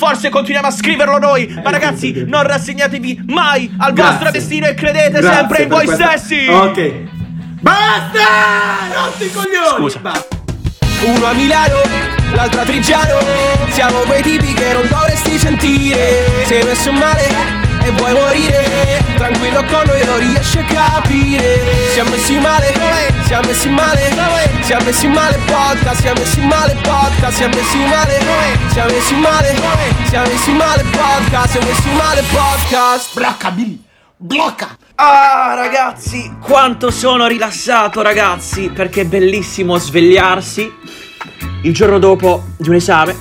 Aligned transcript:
forse 0.00 0.30
continuiamo 0.30 0.66
a 0.66 0.70
scriverlo 0.70 1.18
noi. 1.18 1.60
Ma 1.62 1.68
ragazzi, 1.70 2.24
non 2.26 2.42
rassegnatevi 2.44 3.24
mai 3.26 3.70
al 3.78 3.92
Grazie. 3.92 4.12
vostro 4.12 4.30
destino 4.30 4.66
e 4.66 4.72
credete 4.72 5.20
Grazie 5.20 5.32
sempre 5.34 5.62
in 5.64 5.68
voi 5.68 5.84
questa- 5.84 6.16
stessi. 6.16 6.46
Ok. 6.48 6.92
Basta! 7.60 8.26
Rotti 8.94 9.30
coglioni! 9.30 9.76
Scusa. 9.76 9.98
Basta. 9.98 10.38
Uno 11.04 11.26
a 11.26 11.32
Milano, 11.34 11.80
l'altro 12.34 12.60
a 12.60 12.64
Trigiano 12.64 13.18
Siamo 13.70 14.00
quei 14.00 14.20
tipi 14.22 14.52
che 14.52 14.72
non 14.74 14.86
dovresti 14.86 15.38
sentire 15.38 16.44
Sei 16.44 16.62
messo 16.62 16.92
male 16.92 17.26
e 17.82 17.90
vuoi 17.92 18.12
morire 18.12 19.02
Tranquillo 19.16 19.64
con 19.64 19.82
noi 19.86 20.04
non 20.04 20.18
riesci 20.18 20.58
a 20.58 20.64
capire 20.64 21.58
Siamo 21.94 22.10
messi 22.10 22.38
male, 22.38 22.72
siamo 23.30 23.46
messi 23.46 23.68
male 23.68 24.00
Siamo 24.62 24.84
messi 24.84 25.06
male 25.06 25.38
podcast, 25.46 26.00
siamo 26.00 26.18
messi 26.18 26.40
male 26.40 26.76
podcast 26.82 27.36
Siamo 27.36 27.54
messi 27.54 27.78
male, 27.78 28.18
siamo 28.72 28.90
messi 28.90 29.14
male 29.14 29.54
Siamo 30.08 30.26
messi 30.26 30.52
male 30.52 30.84
podcast, 30.90 31.50
siamo 31.50 31.66
messi 31.68 31.88
male 31.90 32.22
podcast 32.22 33.14
Blocca, 33.14 33.50
Billy! 33.52 33.82
Blocca! 34.16 34.76
Ah, 34.96 35.54
ragazzi, 35.54 36.30
quanto 36.42 36.90
sono 36.90 37.28
rilassato, 37.28 38.02
ragazzi, 38.02 38.68
perché 38.68 39.02
è 39.02 39.06
bellissimo 39.06 39.78
svegliarsi 39.78 40.70
il 41.62 41.72
giorno 41.72 41.98
dopo 41.98 42.42
di 42.56 42.68
un 42.68 42.74
esame. 42.74 43.16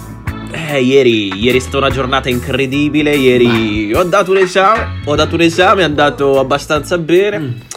Eh, 0.52 0.82
ieri, 0.82 1.40
ieri 1.40 1.58
è 1.58 1.62
stata 1.62 1.78
una 1.78 1.90
giornata 1.90 2.28
incredibile. 2.28 3.16
Ieri 3.16 3.94
ho 3.94 4.04
dato 4.04 4.32
un 4.32 4.38
esame. 4.38 5.02
Ho 5.06 5.16
dato 5.16 5.36
un 5.36 5.42
esame, 5.42 5.82
è 5.82 5.86
andato 5.86 6.38
abbastanza 6.40 6.98
bene. 6.98 7.68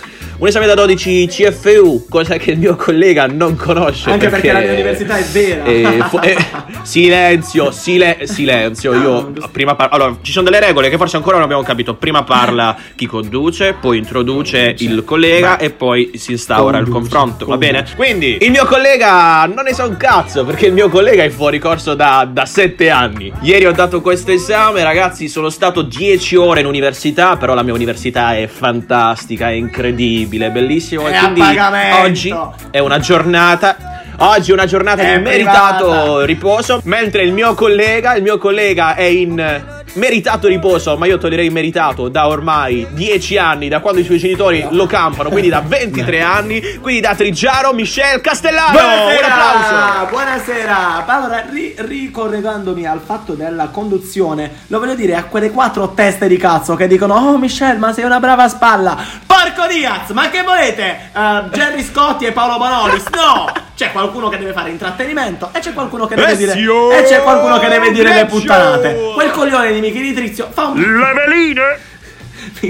Un 0.43 0.49
esame 0.49 0.67
da 0.67 0.75
12 0.75 1.29
CFU, 1.29 2.07
cosa 2.11 2.37
che 2.37 2.51
il 2.51 2.59
mio 2.59 2.75
collega 2.75 3.29
non 3.29 3.55
conosce. 3.55 4.11
Anche 4.11 4.29
perché 4.29 4.51
la 4.51 4.59
mia 4.59 4.73
università 4.73 5.17
è 5.17 5.23
vera. 5.23 5.63
Eh, 5.63 6.03
fu- 6.09 6.19
eh, 6.21 6.37
silenzio, 6.83 7.71
sile- 7.71 8.27
silenzio. 8.27 8.93
Io 8.93 9.33
prima 9.53 9.77
par- 9.77 9.91
Allora, 9.93 10.17
ci 10.21 10.33
sono 10.33 10.47
delle 10.51 10.59
regole 10.59 10.91
che 10.91 10.97
forse 10.97 11.15
ancora 11.15 11.37
non 11.37 11.45
abbiamo 11.45 11.63
capito. 11.63 11.95
Prima 11.95 12.25
parla 12.25 12.77
chi 12.97 13.07
conduce, 13.07 13.77
poi 13.81 13.99
introduce 13.99 14.75
il 14.79 15.05
collega 15.05 15.59
e 15.59 15.71
poi 15.71 16.11
si 16.15 16.33
instaura 16.33 16.79
il 16.79 16.89
Conduce, 16.89 16.99
confronto. 17.15 17.47
Va 17.47 17.53
conduce. 17.53 17.71
bene? 17.73 17.87
Quindi 17.95 18.39
il 18.41 18.51
mio 18.51 18.65
collega 18.67 19.45
non 19.47 19.63
ne 19.63 19.73
sa 19.75 19.85
un 19.85 19.97
cazzo 19.97 20.45
perché 20.45 20.67
il 20.67 20.73
mio 20.73 20.89
collega 20.89 21.23
è 21.23 21.29
fuori 21.29 21.61
corso 21.61 21.95
da, 21.95 22.29
da 22.29 22.47
7 22.47 22.91
anni. 22.91 23.33
Ieri 23.43 23.65
ho 23.67 23.73
dato 23.73 24.01
questo 24.01 24.33
esame, 24.33 24.83
ragazzi. 24.83 25.29
Sono 25.29 25.51
stato 25.51 25.83
10 25.83 26.35
ore 26.35 26.59
in 26.63 26.67
università. 26.67 27.37
Però 27.37 27.55
la 27.55 27.63
mia 27.63 27.75
università 27.75 28.37
è 28.37 28.49
fantastica, 28.49 29.49
è 29.49 29.53
incredibile, 29.53 30.31
è 30.41 30.51
bellissimo. 30.51 31.07
È 31.07 31.15
e 31.15 31.19
quindi 31.19 31.59
oggi 32.03 32.35
è 32.71 32.79
una 32.79 32.99
giornata. 32.99 33.77
Oggi 34.19 34.51
è 34.51 34.53
una 34.55 34.67
giornata 34.67 35.03
È 35.03 35.17
di 35.17 35.23
meritato 35.23 35.85
privata. 35.87 36.25
riposo. 36.25 36.81
Mentre 36.85 37.23
il 37.25 37.33
mio 37.33 37.55
collega, 37.55 38.15
il 38.15 38.23
mio 38.23 38.39
collega 38.39 38.95
è 38.95 39.03
in 39.03 39.65
meritato 39.95 40.47
riposo, 40.49 40.97
ma 40.97 41.07
io 41.07 41.19
toglierei 41.19 41.51
meritato 41.51 42.09
da 42.09 42.29
ormai 42.29 42.87
10 42.93 43.37
anni, 43.39 43.69
da 43.69 43.81
quando 43.81 44.01
i 44.01 44.05
suoi 44.05 44.19
genitori 44.19 44.65
lo 44.71 44.87
campano, 44.87 45.29
quindi 45.29 45.49
da 45.49 45.61
23 45.67 46.21
anni. 46.21 46.61
Quindi 46.81 47.01
da 47.01 47.15
Trigiaro 47.17 47.73
Michel 47.73 48.21
Castellano. 48.21 48.79
Un 48.79 49.25
applauso. 49.25 50.11
Buonasera! 50.11 51.05
Allora, 51.07 51.45
ri- 51.51 51.75
ricollegandomi 51.79 52.87
al 52.87 53.01
fatto 53.05 53.33
della 53.33 53.69
conduzione, 53.69 54.51
lo 54.69 54.79
voglio 54.79 54.95
dire 54.95 55.17
a 55.17 55.25
quelle 55.25 55.51
quattro 55.51 55.95
teste 55.95 56.29
di 56.29 56.37
cazzo 56.37 56.75
che 56.77 56.87
dicono 56.87 57.15
Oh 57.15 57.39
Michelle, 57.39 57.79
ma 57.79 57.93
sei 57.93 58.05
una 58.05 58.21
brava 58.21 58.49
spalla! 58.49 58.97
Porco 59.43 59.67
Diaz, 59.67 60.11
ma 60.11 60.31
che 60.31 60.43
volete? 60.45 61.11
Eh, 61.13 61.43
Jerry 61.51 61.83
Scotti 61.83 62.27
e 62.27 62.31
Paolo 62.31 62.59
Bonolis? 62.59 63.07
No! 63.09 63.53
C'è 63.75 63.91
qualcuno 63.91 64.29
che 64.29 64.39
deve 64.39 64.53
fare 64.53 64.71
intrattenimento 64.71 65.51
e 65.53 65.59
c'è 65.59 65.73
qualcuno 65.73 66.07
che 66.07 66.15
deve 66.15 66.37
dire 66.37 66.53
e 66.53 67.03
c'è 67.03 67.23
qualcuno 67.23 67.59
che 67.59 67.67
deve 67.67 67.91
dire 67.91 68.15
le 68.15 68.27
puttanate. 68.27 69.11
Quel 69.15 69.33
coglione 69.33 69.73
di 69.73 69.81
Michele 69.81 70.13
Trizio 70.13 70.49
fa 70.53 70.67
un 70.67 70.81
Le 70.81 71.13
veline. 71.13 71.91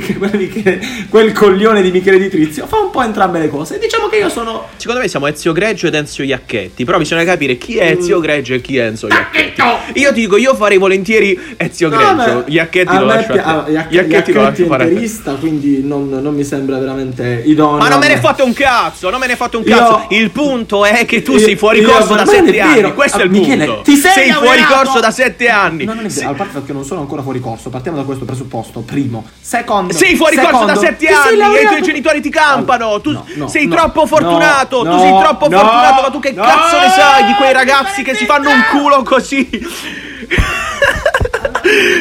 Quel, 0.00 0.30
Michele- 0.36 0.80
quel 1.08 1.32
coglione 1.32 1.82
di 1.82 1.90
Michele 1.90 2.28
Trizio 2.28 2.66
fa 2.66 2.78
un 2.78 2.90
po' 2.90 3.02
entrambe 3.02 3.38
le 3.38 3.48
cose. 3.48 3.78
Diciamo 3.78 4.08
che 4.08 4.16
io 4.16 4.28
sono 4.28 4.66
Secondo 4.76 5.00
me 5.00 5.08
siamo 5.08 5.26
Ezio 5.26 5.52
Greggio 5.52 5.86
ed 5.86 5.94
Enzio 5.94 6.24
Iacchetti. 6.24 6.84
Però 6.84 6.98
bisogna 6.98 7.24
capire 7.24 7.56
chi 7.58 7.76
è 7.76 7.90
Ezio 7.92 8.20
Greggio 8.20 8.54
e 8.54 8.60
chi 8.60 8.76
è 8.78 8.84
Enzo 8.86 9.08
Iacchetti. 9.08 9.60
Io 9.94 10.12
ti 10.12 10.20
dico, 10.20 10.36
io 10.36 10.54
farei 10.54 10.78
volentieri 10.78 11.38
Ezio 11.56 11.88
No, 11.88 11.96
Greggio. 11.96 12.44
Iacchetti 12.46 12.96
lo 12.96 13.04
lascio 13.04 13.32
a 13.32 13.34
te. 13.34 13.40
ah, 13.40 13.64
Iac- 13.68 13.92
Iacchetti 13.92 14.32
lo 14.32 14.40
Iacchetti 14.40 14.62
lascio 14.62 14.66
fare 14.66 14.82
a 14.82 14.86
è 14.86 14.88
te. 14.88 14.92
interista, 14.94 15.32
quindi 15.34 15.82
non, 15.82 16.08
non 16.08 16.34
mi 16.34 16.44
sembra 16.44 16.78
veramente 16.78 17.42
idoneo. 17.44 17.78
Ma 17.78 17.88
non 17.88 17.98
me 17.98 18.08
ne 18.08 18.18
fate 18.18 18.42
un 18.42 18.52
cazzo, 18.52 19.10
non 19.10 19.20
me 19.20 19.26
ne 19.26 19.36
fate 19.36 19.56
un 19.56 19.64
Io- 19.66 19.76
cazzo. 19.76 20.06
Il 20.10 20.30
punto 20.30 20.84
è 20.84 21.04
che 21.04 21.22
tu 21.22 21.32
Io- 21.32 21.38
sei 21.38 21.56
fuori 21.56 21.80
io- 21.80 21.90
corso 21.90 22.14
da 22.14 22.22
è 22.22 22.26
7 22.26 22.60
anni. 22.60 22.92
Questo 22.94 23.18
è 23.18 23.20
Ah, 23.22 23.24
il 23.24 23.30
Michele, 23.30 23.64
punto. 23.66 23.82
ti 23.82 23.96
sei 23.96 24.30
fuori 24.32 24.60
laureato? 24.60 24.74
corso 24.74 25.00
da 25.00 25.10
7 25.10 25.48
anni. 25.48 25.84
No, 25.84 25.94
non 25.94 26.04
è 26.04 26.08
Sì. 26.08 26.20
vero, 26.20 26.30
a 26.30 26.34
parte 26.34 26.52
perché 26.54 26.72
non 26.72 26.84
sono 26.84 27.00
ancora 27.00 27.22
fuori 27.22 27.40
corso, 27.40 27.70
partiamo 27.70 27.96
da 27.96 28.04
questo 28.04 28.24
presupposto, 28.24 28.80
primo. 28.80 29.26
Secondo, 29.40 29.80
Sei 29.90 30.16
fuori 30.16 30.36
corso 30.36 30.50
secondo, 30.50 30.72
da 30.74 30.78
7 30.80 30.96
ti 30.96 31.06
anni 31.06 31.56
e 31.56 31.62
i 31.62 31.66
tuoi 31.66 31.82
genitori 31.82 32.20
ti 32.20 32.30
campano. 32.30 33.00
Tu 33.00 33.10
No, 33.12 33.26
no, 33.34 33.48
sei 33.48 33.66
no, 33.66 33.74
troppo 33.74 34.06
fortunato. 34.06 34.82
tu 34.84 34.98
sei 34.98 35.18
troppo 35.18 35.50
fortunato. 35.50 36.02
Ma 36.02 36.10
tu 36.10 36.20
che 36.20 36.34
cazzo 36.34 36.78
ne 36.78 36.88
sai 36.88 37.24
di 37.26 37.34
quei 37.34 37.52
ragazzi 37.52 38.02
che 38.02 38.14
si 38.14 38.24
fanno 38.24 38.50
un 38.50 38.62
culo 38.70 39.02
così? 39.02 39.48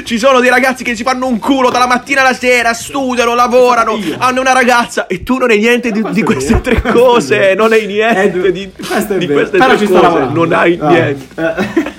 Ci 0.04 0.18
sono 0.18 0.40
dei 0.40 0.50
ragazzi 0.50 0.84
che 0.84 0.96
si 0.96 1.04
fanno 1.04 1.28
un 1.28 1.38
culo 1.40 1.70
dalla 1.70 1.86
mattina 1.88 2.22
alla 2.22 2.34
sera, 2.34 2.74
studiano, 2.74 3.36
lavorano, 3.36 3.98
hanno 4.18 4.42
una 4.42 4.54
ragazza 4.54 5.08
e 5.08 5.24
tu 5.24 5.38
non 5.38 5.50
hai 5.52 5.60
niente 5.60 5.92
di, 5.92 6.04
di 6.10 6.24
queste 6.24 6.60
vero, 6.60 6.62
tre 6.82 6.92
cose, 6.92 7.54
non 7.56 7.72
hai 7.72 7.86
niente 7.86 8.48
Eh, 8.48 8.52
di, 8.52 8.64
è 8.64 9.06
di 9.18 9.26
vero, 9.28 9.40
queste 9.40 9.58
tre 9.60 9.78
cose, 9.88 10.28
non 10.32 10.52
hai 10.52 10.78
Ah, 10.82 10.88
niente. 10.90 11.91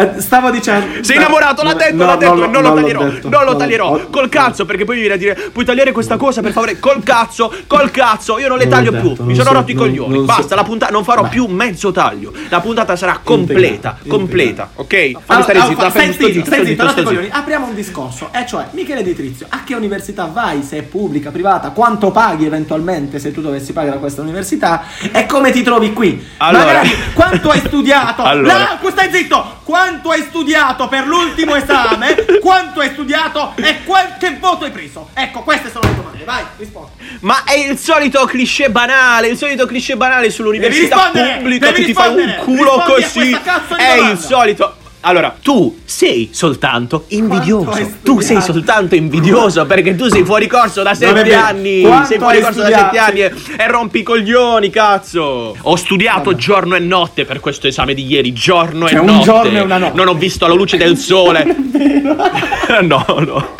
Eh, 0.00 0.20
stavo 0.20 0.50
dicendo 0.50 1.02
Sei 1.02 1.16
innamorato, 1.16 1.62
l'ha 1.62 1.74
detto, 1.74 1.94
no, 1.96 2.06
l'ha 2.06 2.16
detto, 2.16 2.34
no, 2.34 2.46
non 2.46 2.62
lo 2.62 2.74
taglierò, 2.74 3.04
detto, 3.08 3.28
non 3.28 3.44
lo 3.44 3.56
taglierò. 3.56 3.88
ho- 3.92 4.06
Col 4.10 4.28
cazzo, 4.28 4.64
perché 4.64 4.84
poi 4.84 4.94
mi 4.96 5.00
viene 5.02 5.14
a 5.14 5.18
dire, 5.18 5.34
puoi 5.52 5.64
tagliare 5.64 5.92
questa 5.92 6.16
cosa 6.16 6.40
per 6.40 6.52
favore, 6.52 6.78
col 6.78 7.02
cazzo, 7.02 7.52
col 7.66 7.90
cazzo, 7.90 8.38
io 8.38 8.48
non 8.48 8.58
le 8.58 8.64
Non 8.64 8.72
taglio 8.72 8.90
detto, 8.90 9.12
più, 9.12 9.24
mi 9.24 9.34
sono 9.34 9.48
so- 9.48 9.52
rotto 9.54 9.70
i 9.70 9.74
coglioni, 9.74 10.14
non 10.14 10.26
so- 10.26 10.34
basta, 10.36 10.54
la 10.54 10.62
puntata, 10.64 10.92
non 10.92 11.04
farò 11.04 11.22
Beh. 11.22 11.28
più 11.28 11.46
mezzo 11.46 11.90
taglio, 11.92 12.32
la 12.48 12.60
puntata 12.60 12.96
sarà 12.96 13.20
completa, 13.22 13.96
Integrata, 13.98 13.98
completa, 14.08 14.70
ok? 14.74 14.88
Fammi 14.88 15.14
Allora, 15.26 15.42
stare 15.42 15.58
allora, 15.58 15.90
zitto, 15.90 16.44
stai 16.44 16.66
zitto, 16.66 17.02
coglioni. 17.02 17.28
Apriamo 17.30 17.66
un 17.66 17.74
discorso, 17.74 18.28
e 18.32 18.46
cioè 18.46 18.66
Michele 18.72 19.02
Di 19.02 19.14
Trizio, 19.14 19.46
a 19.48 19.62
che 19.64 19.74
università 19.74 20.24
vai, 20.26 20.62
se 20.62 20.78
è 20.78 20.82
pubblica, 20.82 21.30
privata, 21.30 21.70
quanto 21.70 22.10
paghi 22.10 22.44
eventualmente 22.46 23.18
se 23.18 23.32
tu 23.32 23.40
dovessi 23.40 23.72
pagare 23.72 23.96
a 23.96 23.98
questa 24.00 24.22
università 24.22 24.82
e 25.12 25.26
come 25.26 25.50
ti 25.50 25.62
trovi 25.62 25.92
qui? 25.92 26.24
Allora. 26.38 26.64
Magari 26.64 26.90
quanto 27.14 27.50
hai 27.50 27.58
studiato? 27.60 28.22
Allora. 28.30 28.78
No, 28.82 28.90
stai 28.90 29.10
zitto! 29.12 29.58
Quanto 29.64 29.89
hai 30.10 30.22
studiato 30.22 30.88
per 30.88 31.06
l'ultimo 31.06 31.54
esame? 31.56 32.14
Quanto 32.40 32.80
hai 32.80 32.90
studiato 32.90 33.52
e 33.56 33.82
qual- 33.84 34.16
che 34.18 34.36
voto 34.38 34.64
hai 34.64 34.70
preso? 34.70 35.10
Ecco, 35.14 35.42
queste 35.42 35.70
sono 35.70 35.88
le 35.88 35.96
domande, 35.96 36.24
vai, 36.24 36.44
rispondi. 36.56 36.90
Ma 37.20 37.42
è 37.44 37.54
il 37.54 37.76
solito 37.78 38.24
cliché 38.26 38.70
banale, 38.70 39.28
il 39.28 39.36
solito 39.36 39.66
cliché 39.66 39.96
banale 39.96 40.30
sull'università 40.30 41.10
pubblica 41.12 41.72
che 41.72 41.84
ti 41.84 41.92
fai 41.92 42.14
un 42.14 42.36
culo 42.38 42.84
rispondi 42.96 43.02
così. 43.02 43.32
È 43.76 43.92
il 43.92 43.96
domanda. 43.96 44.20
solito. 44.20 44.74
Allora, 45.02 45.34
tu 45.40 45.78
sei 45.84 46.28
soltanto 46.32 47.04
invidioso. 47.08 47.90
Tu 48.02 48.20
sei 48.20 48.40
soltanto 48.42 48.94
invidioso 48.94 49.64
perché 49.64 49.96
tu 49.96 50.08
sei 50.08 50.24
fuori 50.24 50.46
corso 50.46 50.82
da 50.82 50.94
sette 50.94 51.34
anni. 51.34 51.80
Quanto 51.82 52.06
sei 52.06 52.18
fuori 52.18 52.40
corso 52.40 52.60
da 52.60 52.66
studiato? 52.66 52.84
sette 52.84 52.98
anni 52.98 53.20
e, 53.20 53.32
e 53.56 53.66
rompi 53.68 54.00
i 54.00 54.02
coglioni, 54.02 54.68
cazzo. 54.68 55.56
Ho 55.58 55.76
studiato 55.76 56.34
giorno 56.34 56.74
e 56.74 56.80
notte 56.80 57.24
per 57.24 57.40
questo 57.40 57.66
esame 57.66 57.94
di 57.94 58.04
ieri. 58.04 58.32
Giorno 58.32 58.88
Cioè, 58.88 58.98
e 58.98 59.00
un 59.00 59.06
notte. 59.06 59.24
giorno 59.24 59.58
e 59.58 59.60
una 59.62 59.78
notte. 59.78 59.96
Non 59.96 60.08
ho 60.08 60.14
visto 60.14 60.46
la 60.46 60.54
luce 60.54 60.76
del 60.76 60.96
sole. 60.98 61.44
no, 62.82 63.04
no. 63.06 63.54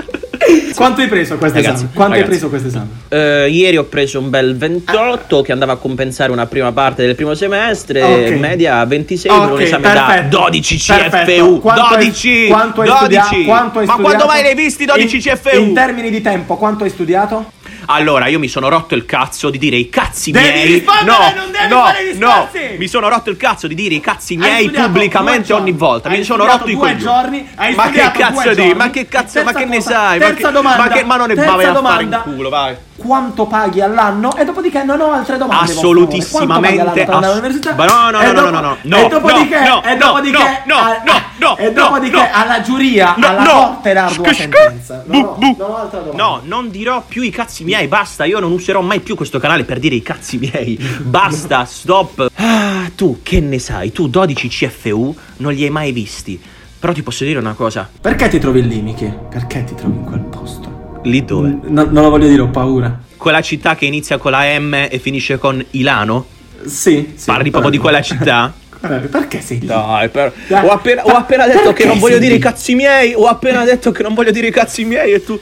Quanto 0.74 1.00
hai 1.00 1.08
preso 1.08 1.36
questo 1.36 1.56
Ragazzi, 1.58 1.74
esame? 1.84 1.90
Quanto 1.94 2.12
ragazzi. 2.14 2.20
hai 2.22 2.38
preso 2.38 2.48
questo 2.48 2.68
esame? 2.68 2.86
Eh, 3.08 3.48
ieri 3.50 3.76
ho 3.76 3.84
preso 3.84 4.18
un 4.18 4.30
bel 4.30 4.56
28 4.56 5.42
che 5.42 5.52
andava 5.52 5.72
a 5.72 5.76
compensare 5.76 6.32
una 6.32 6.46
prima 6.46 6.72
parte 6.72 7.04
del 7.04 7.14
primo 7.14 7.34
semestre, 7.34 8.02
Ok. 8.02 8.30
media 8.38 8.84
26 8.84 9.38
per 9.38 9.50
un 9.52 9.60
esame 9.60 9.82
da 9.92 10.04
perfetto. 10.06 10.36
12 10.38 10.84
Perfetto. 10.86 11.32
CFU. 11.32 11.60
Quanto 11.60 11.82
hai- 11.82 11.96
12! 12.06 12.46
quanto 12.48 12.80
hai 12.82 12.88
12! 12.88 13.20
studia- 13.26 13.44
quanto 13.44 13.78
hai 13.80 13.86
Ma 13.86 13.96
quando 13.96 14.26
mai 14.26 14.42
ne 14.42 14.48
hai 14.48 14.54
visti 14.54 14.84
12 14.84 15.16
in, 15.16 15.22
CFU? 15.22 15.60
In 15.60 15.74
termini 15.74 16.10
di 16.10 16.20
tempo, 16.20 16.56
quanto 16.56 16.84
hai 16.84 16.90
studiato? 16.90 17.52
Allora, 17.86 18.26
io 18.26 18.38
mi 18.38 18.48
sono 18.48 18.68
rotto 18.68 18.94
il 18.94 19.04
cazzo 19.04 19.50
di 19.50 19.58
dire 19.58 19.76
i 19.76 19.88
cazzi 19.88 20.30
Devi 20.30 20.46
miei. 20.46 20.84
no, 21.04 21.32
non 21.34 21.50
devi 21.50 22.18
no, 22.18 22.28
no. 22.28 22.48
Mi 22.76 22.88
sono 22.88 23.08
rotto 23.08 23.30
il 23.30 23.36
cazzo 23.36 23.66
di 23.66 23.74
dire 23.74 23.94
i 23.94 24.00
cazzi 24.00 24.36
miei 24.36 24.70
pubblicamente 24.70 25.52
ogni 25.52 25.72
volta. 25.72 26.08
Hai 26.08 26.18
mi 26.18 26.24
sono 26.24 26.44
rotto 26.44 26.68
i 26.68 26.74
coglioni. 26.74 26.98
giorni, 26.98 27.48
ma 27.74 27.90
che 27.90 28.10
cazzo 28.12 28.54
di? 28.54 28.74
Ma 28.74 28.90
che 28.90 29.06
cazzo, 29.08 29.42
ma 29.42 29.52
che 29.52 29.64
ne 29.64 29.80
sai? 29.80 30.18
Ma 30.18 30.88
che, 30.88 31.04
ma 31.04 31.16
non 31.16 31.28
ne 31.28 31.34
terza 31.34 31.54
vai 31.56 31.64
a 31.64 31.74
fare 31.74 32.02
in 32.02 32.20
culo, 32.24 32.48
vai. 32.48 32.76
Quanto 33.00 33.46
paghi 33.46 33.80
all'anno? 33.80 34.36
E 34.36 34.44
dopodiché 34.44 34.84
non 34.84 35.00
ho 35.00 35.10
altre 35.12 35.38
domande. 35.38 35.72
Assolutissimamente. 35.72 37.02
Ass- 37.04 37.64
no, 37.64 38.10
no, 38.10 38.20
no, 38.20 38.32
no, 38.32 38.50
no, 38.50 38.60
no, 38.60 38.76
no, 38.82 38.96
E 38.96 39.08
dopodiché, 39.08 39.60
no, 39.60 39.82
e 39.82 39.94
no, 39.94 40.06
dopodiché, 40.06 40.62
no, 40.66 40.76
no, 41.04 41.12
no, 41.38 41.56
e 41.56 41.72
dopodiché 41.72 42.16
no. 42.16 42.28
alla 42.32 42.60
giuria, 42.60 43.14
No, 43.16 43.26
alla 43.26 43.42
no. 43.42 43.50
corte 43.52 43.92
l'ardua 43.94 44.32
sentenza. 44.32 45.02
No, 45.06 45.18
no, 45.18 45.36
non 45.40 45.56
ho 45.58 45.76
altra 45.76 46.00
domanda. 46.00 46.22
No, 46.22 46.40
non 46.44 46.70
dirò 46.70 47.02
più 47.06 47.22
i 47.22 47.30
cazzi 47.30 47.64
miei, 47.64 47.88
basta, 47.88 48.24
io 48.26 48.38
non 48.38 48.52
userò 48.52 48.80
mai 48.82 49.00
più 49.00 49.14
questo 49.16 49.38
canale 49.38 49.64
per 49.64 49.78
dire 49.78 49.94
i 49.94 50.02
cazzi 50.02 50.36
miei. 50.38 50.76
Basta, 51.00 51.64
stop. 51.64 52.30
Ah, 52.36 52.90
tu 52.94 53.20
che 53.22 53.40
ne 53.40 53.58
sai? 53.58 53.92
Tu 53.92 54.08
12 54.08 54.48
CFU 54.48 55.14
non 55.38 55.52
li 55.52 55.64
hai 55.64 55.70
mai 55.70 55.92
visti. 55.92 56.40
Però 56.78 56.92
ti 56.92 57.02
posso 57.02 57.24
dire 57.24 57.38
una 57.38 57.52
cosa. 57.54 57.88
Perché 58.00 58.28
ti 58.28 58.38
trovi 58.38 58.66
lì, 58.66 58.80
Miki? 58.80 59.12
Perché 59.28 59.64
ti 59.64 59.74
trovi 59.74 59.96
in 59.96 60.04
quel 60.04 60.20
posto? 60.20 60.69
Lì 61.04 61.24
dove? 61.24 61.48
N- 61.48 61.60
non 61.90 61.92
lo 61.92 62.10
voglio 62.10 62.28
dire, 62.28 62.42
ho 62.42 62.48
paura. 62.48 62.98
Quella 63.16 63.40
città 63.40 63.74
che 63.74 63.86
inizia 63.86 64.18
con 64.18 64.30
la 64.32 64.58
M 64.58 64.74
e 64.90 64.98
finisce 64.98 65.38
con 65.38 65.62
Ilano? 65.72 66.26
Sì, 66.64 67.12
sì. 67.16 67.24
Parli 67.26 67.50
proprio 67.50 67.70
di 67.70 67.78
quella 67.78 68.02
città? 68.02 68.52
Perché 68.80 69.40
sei 69.40 69.60
lì? 69.60 69.66
Dai, 69.66 70.08
per... 70.08 70.32
Dai, 70.46 70.64
ho, 70.66 70.70
appena, 70.70 71.04
ho 71.04 71.10
appena 71.10 71.46
detto 71.46 71.72
che 71.72 71.84
non 71.84 71.98
voglio 71.98 72.14
sei 72.14 72.22
dire 72.22 72.34
i 72.34 72.36
lì? 72.36 72.42
cazzi 72.42 72.74
miei. 72.74 73.12
Ho 73.14 73.26
appena 73.26 73.64
detto 73.64 73.90
che 73.92 74.02
non 74.02 74.14
voglio 74.14 74.30
dire 74.30 74.46
i 74.46 74.50
cazzi 74.50 74.84
miei 74.84 75.12
e 75.12 75.22
tu. 75.24 75.38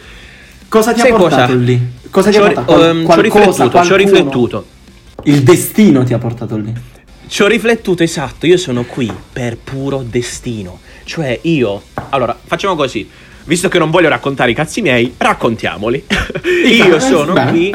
Cosa 0.68 0.92
ti 0.92 1.00
Sai 1.00 1.10
ha 1.10 1.16
portato 1.16 1.42
cosa? 1.52 1.54
lì? 1.54 1.80
Cosa 2.10 2.30
ti 2.30 2.34
Ci 2.36 2.40
ha 2.42 2.44
portato? 2.44 2.72
Qual- 2.72 2.82
ehm, 2.82 3.10
ci 3.10 3.18
ho 3.18 3.20
riflettuto, 3.22 3.82
ci 3.84 3.92
ho 3.92 3.96
riflettuto. 3.96 4.66
Il 5.24 5.42
destino 5.42 6.04
ti 6.04 6.14
ha 6.14 6.18
portato 6.18 6.56
lì. 6.56 6.72
Ci 7.28 7.42
ho 7.42 7.46
riflettuto, 7.46 8.02
esatto. 8.02 8.46
Io 8.46 8.56
sono 8.56 8.84
qui 8.84 9.10
per 9.32 9.56
puro 9.56 10.02
destino. 10.04 10.80
Cioè, 11.04 11.38
io. 11.42 11.82
Allora, 12.10 12.36
facciamo 12.44 12.74
così. 12.74 13.08
Visto 13.48 13.70
che 13.70 13.78
non 13.78 13.90
voglio 13.90 14.10
raccontare 14.10 14.50
i 14.50 14.54
cazzi 14.54 14.82
miei, 14.82 15.14
raccontiamoli. 15.16 16.04
io 16.70 17.00
sono 17.00 17.32
Beh, 17.32 17.46
qui. 17.46 17.74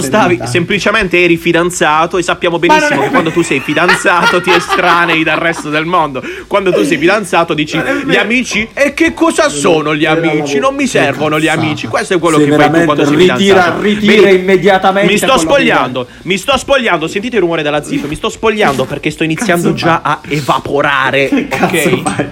non 0.01 0.09
stavi, 0.09 0.39
semplicemente 0.45 1.23
eri 1.23 1.37
fidanzato 1.37 2.17
e 2.17 2.23
sappiamo 2.23 2.59
benissimo 2.59 3.01
è 3.01 3.03
che 3.05 3.09
quando 3.09 3.31
tu 3.31 3.41
sei 3.41 3.59
fidanzato 3.59 4.41
ti 4.41 4.51
estranei 4.51 5.23
dal 5.23 5.37
resto 5.37 5.69
del 5.69 5.85
mondo. 5.85 6.21
Quando 6.47 6.71
tu 6.71 6.83
sei 6.83 6.97
fidanzato 6.97 7.53
dici 7.53 7.77
è 7.77 7.93
gli 8.05 8.15
amici 8.15 8.67
e 8.73 8.93
che 8.93 9.13
cosa 9.13 9.49
sono 9.49 9.95
gli 9.95 10.05
amici? 10.05 10.59
Non 10.59 10.75
mi 10.75 10.87
servono 10.87 11.39
gli 11.39 11.47
amici. 11.47 11.87
Questo 11.87 12.15
è 12.15 12.19
quello 12.19 12.37
Sì, 12.37 12.45
che 12.45 12.55
fai 12.55 12.71
tu 12.71 12.83
quando 12.85 13.05
sei 13.05 13.15
ritira- 13.15 13.37
fidanzato. 13.37 13.81
ritira 13.81 14.21
Vedi, 14.21 14.35
immediatamente 14.39 15.11
Mi 15.11 15.17
sto 15.17 15.37
spogliando, 15.37 16.07
mi 16.23 16.37
sto 16.37 16.57
spogliando. 16.57 17.07
Sentite 17.07 17.35
il 17.35 17.41
rumore 17.41 17.61
della 17.63 17.83
zip, 17.83 18.05
mi 18.07 18.15
sto 18.15 18.29
spogliando 18.29 18.85
perché 18.85 19.09
sto 19.11 19.23
iniziando 19.23 19.69
Cazzo 19.71 19.75
già 19.77 20.01
a 20.03 20.19
evaporare. 20.27 21.27
Che 21.29 21.47
cazzo 21.47 21.87
ok? 21.89 22.01
fai? 22.01 22.25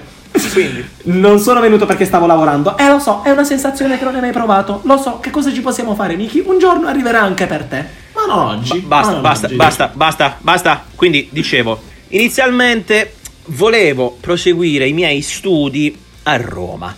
Quindi 0.53 0.87
Non 1.03 1.39
sono 1.39 1.59
venuto 1.59 1.85
perché 1.85 2.05
stavo 2.05 2.25
lavorando. 2.25 2.77
Eh, 2.77 2.87
lo 2.87 2.99
so, 2.99 3.21
è 3.23 3.29
una 3.29 3.43
sensazione 3.43 3.97
che 3.97 4.03
non 4.03 4.15
hai 4.15 4.21
mai 4.21 4.31
provato. 4.31 4.81
Lo 4.83 4.97
so, 4.97 5.19
che 5.19 5.29
cosa 5.31 5.51
ci 5.53 5.61
possiamo 5.61 5.95
fare, 5.95 6.15
Miki? 6.15 6.43
Un 6.45 6.59
giorno 6.59 6.87
arriverà 6.87 7.21
anche 7.21 7.45
per 7.45 7.63
te. 7.65 7.85
Ma 8.13 8.25
non 8.27 8.39
oggi. 8.57 8.79
Ba- 8.79 8.97
basta, 8.97 9.11
non 9.11 9.21
basta, 9.21 9.45
oggi. 9.47 9.55
basta, 9.55 9.91
basta, 9.93 10.37
basta. 10.41 10.85
Quindi 10.95 11.29
dicevo, 11.31 11.81
inizialmente 12.09 13.13
volevo 13.45 14.17
proseguire 14.19 14.87
i 14.87 14.93
miei 14.93 15.21
studi 15.21 15.97
a 16.23 16.37
Roma, 16.37 16.95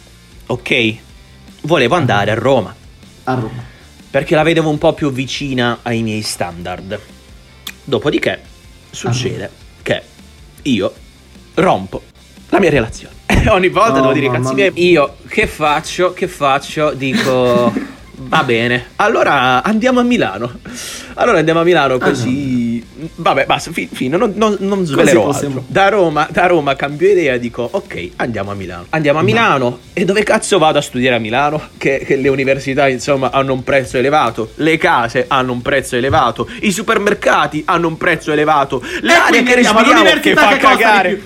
ok? 0.48 0.96
Volevo 1.62 1.96
andare 1.96 2.32
a 2.32 2.34
Roma 2.36 2.74
A 3.26 3.34
Roma. 3.36 3.64
perché 4.10 4.36
la 4.36 4.44
vedevo 4.44 4.70
un 4.70 4.78
po' 4.78 4.94
più 4.94 5.12
vicina 5.12 5.80
ai 5.84 6.02
miei 6.02 6.22
standard. 6.22 7.00
Dopodiché 7.84 8.42
succede 8.90 9.50
che 9.82 10.02
io 10.64 10.94
rompo 11.56 12.02
la 12.50 12.60
mia 12.60 12.70
relazione. 12.70 13.16
Ogni 13.50 13.70
volta 13.70 13.92
Oh, 14.00 14.02
devo 14.02 14.14
dire 14.14 14.30
cazzi 14.30 14.54
miei. 14.54 14.72
Io 14.76 15.16
che 15.28 15.48
faccio? 15.48 16.14
Che 16.14 16.28
faccio? 16.28 16.92
Dico 16.92 17.74
va 18.24 18.44
bene. 18.44 18.86
Allora 18.98 19.64
andiamo 19.64 20.00
a 20.00 20.04
Milano. 20.04 20.60
Allora 21.16 21.40
andiamo 21.40 21.60
a 21.60 21.64
Milano 21.64 21.98
così. 21.98 22.60
Vabbè, 23.16 23.46
basta, 23.46 23.72
fi- 23.72 23.90
fine, 23.92 24.16
non, 24.16 24.34
non, 24.36 24.56
non 24.60 24.86
svelerò 24.86 25.24
possiamo- 25.26 25.56
altro. 25.58 25.64
Da 25.68 25.90
Roma, 25.90 26.28
da 26.32 26.46
Roma 26.48 26.76
cambio 26.76 27.10
idea 27.10 27.34
e 27.34 27.40
dico 27.40 27.68
ok, 27.70 28.12
andiamo 28.18 28.52
a 28.52 28.54
Milano. 28.54 28.86
Andiamo 28.90 29.20
a 29.20 29.22
Milano 29.24 29.80
e 29.94 30.06
dove 30.06 30.24
cazzo 30.24 30.58
vado 30.60 30.78
a 30.78 30.82
studiare 30.82 31.16
a 31.16 31.20
Milano? 31.20 31.62
Che, 31.78 32.04
che 32.06 32.16
le 32.16 32.30
università 32.30 32.88
insomma 32.88 33.32
hanno 33.32 33.54
un 33.54 33.64
prezzo 33.64 33.98
elevato, 33.98 34.52
le 34.56 34.78
case 34.78 35.26
hanno 35.28 35.52
un 35.52 35.62
prezzo 35.62 35.96
elevato, 35.96 36.48
i 36.62 36.72
supermercati 36.72 37.64
hanno 37.66 37.88
un 37.88 37.98
prezzo 37.98 38.32
elevato, 38.32 38.82
l'aria 39.02 39.28
quindi 39.28 39.52
che 39.52 39.56
andiamo 39.56 39.80
respiriamo 39.80 40.20
che 40.22 40.34
fa 40.34 40.48
che 40.50 40.58
cagare. 40.58 41.22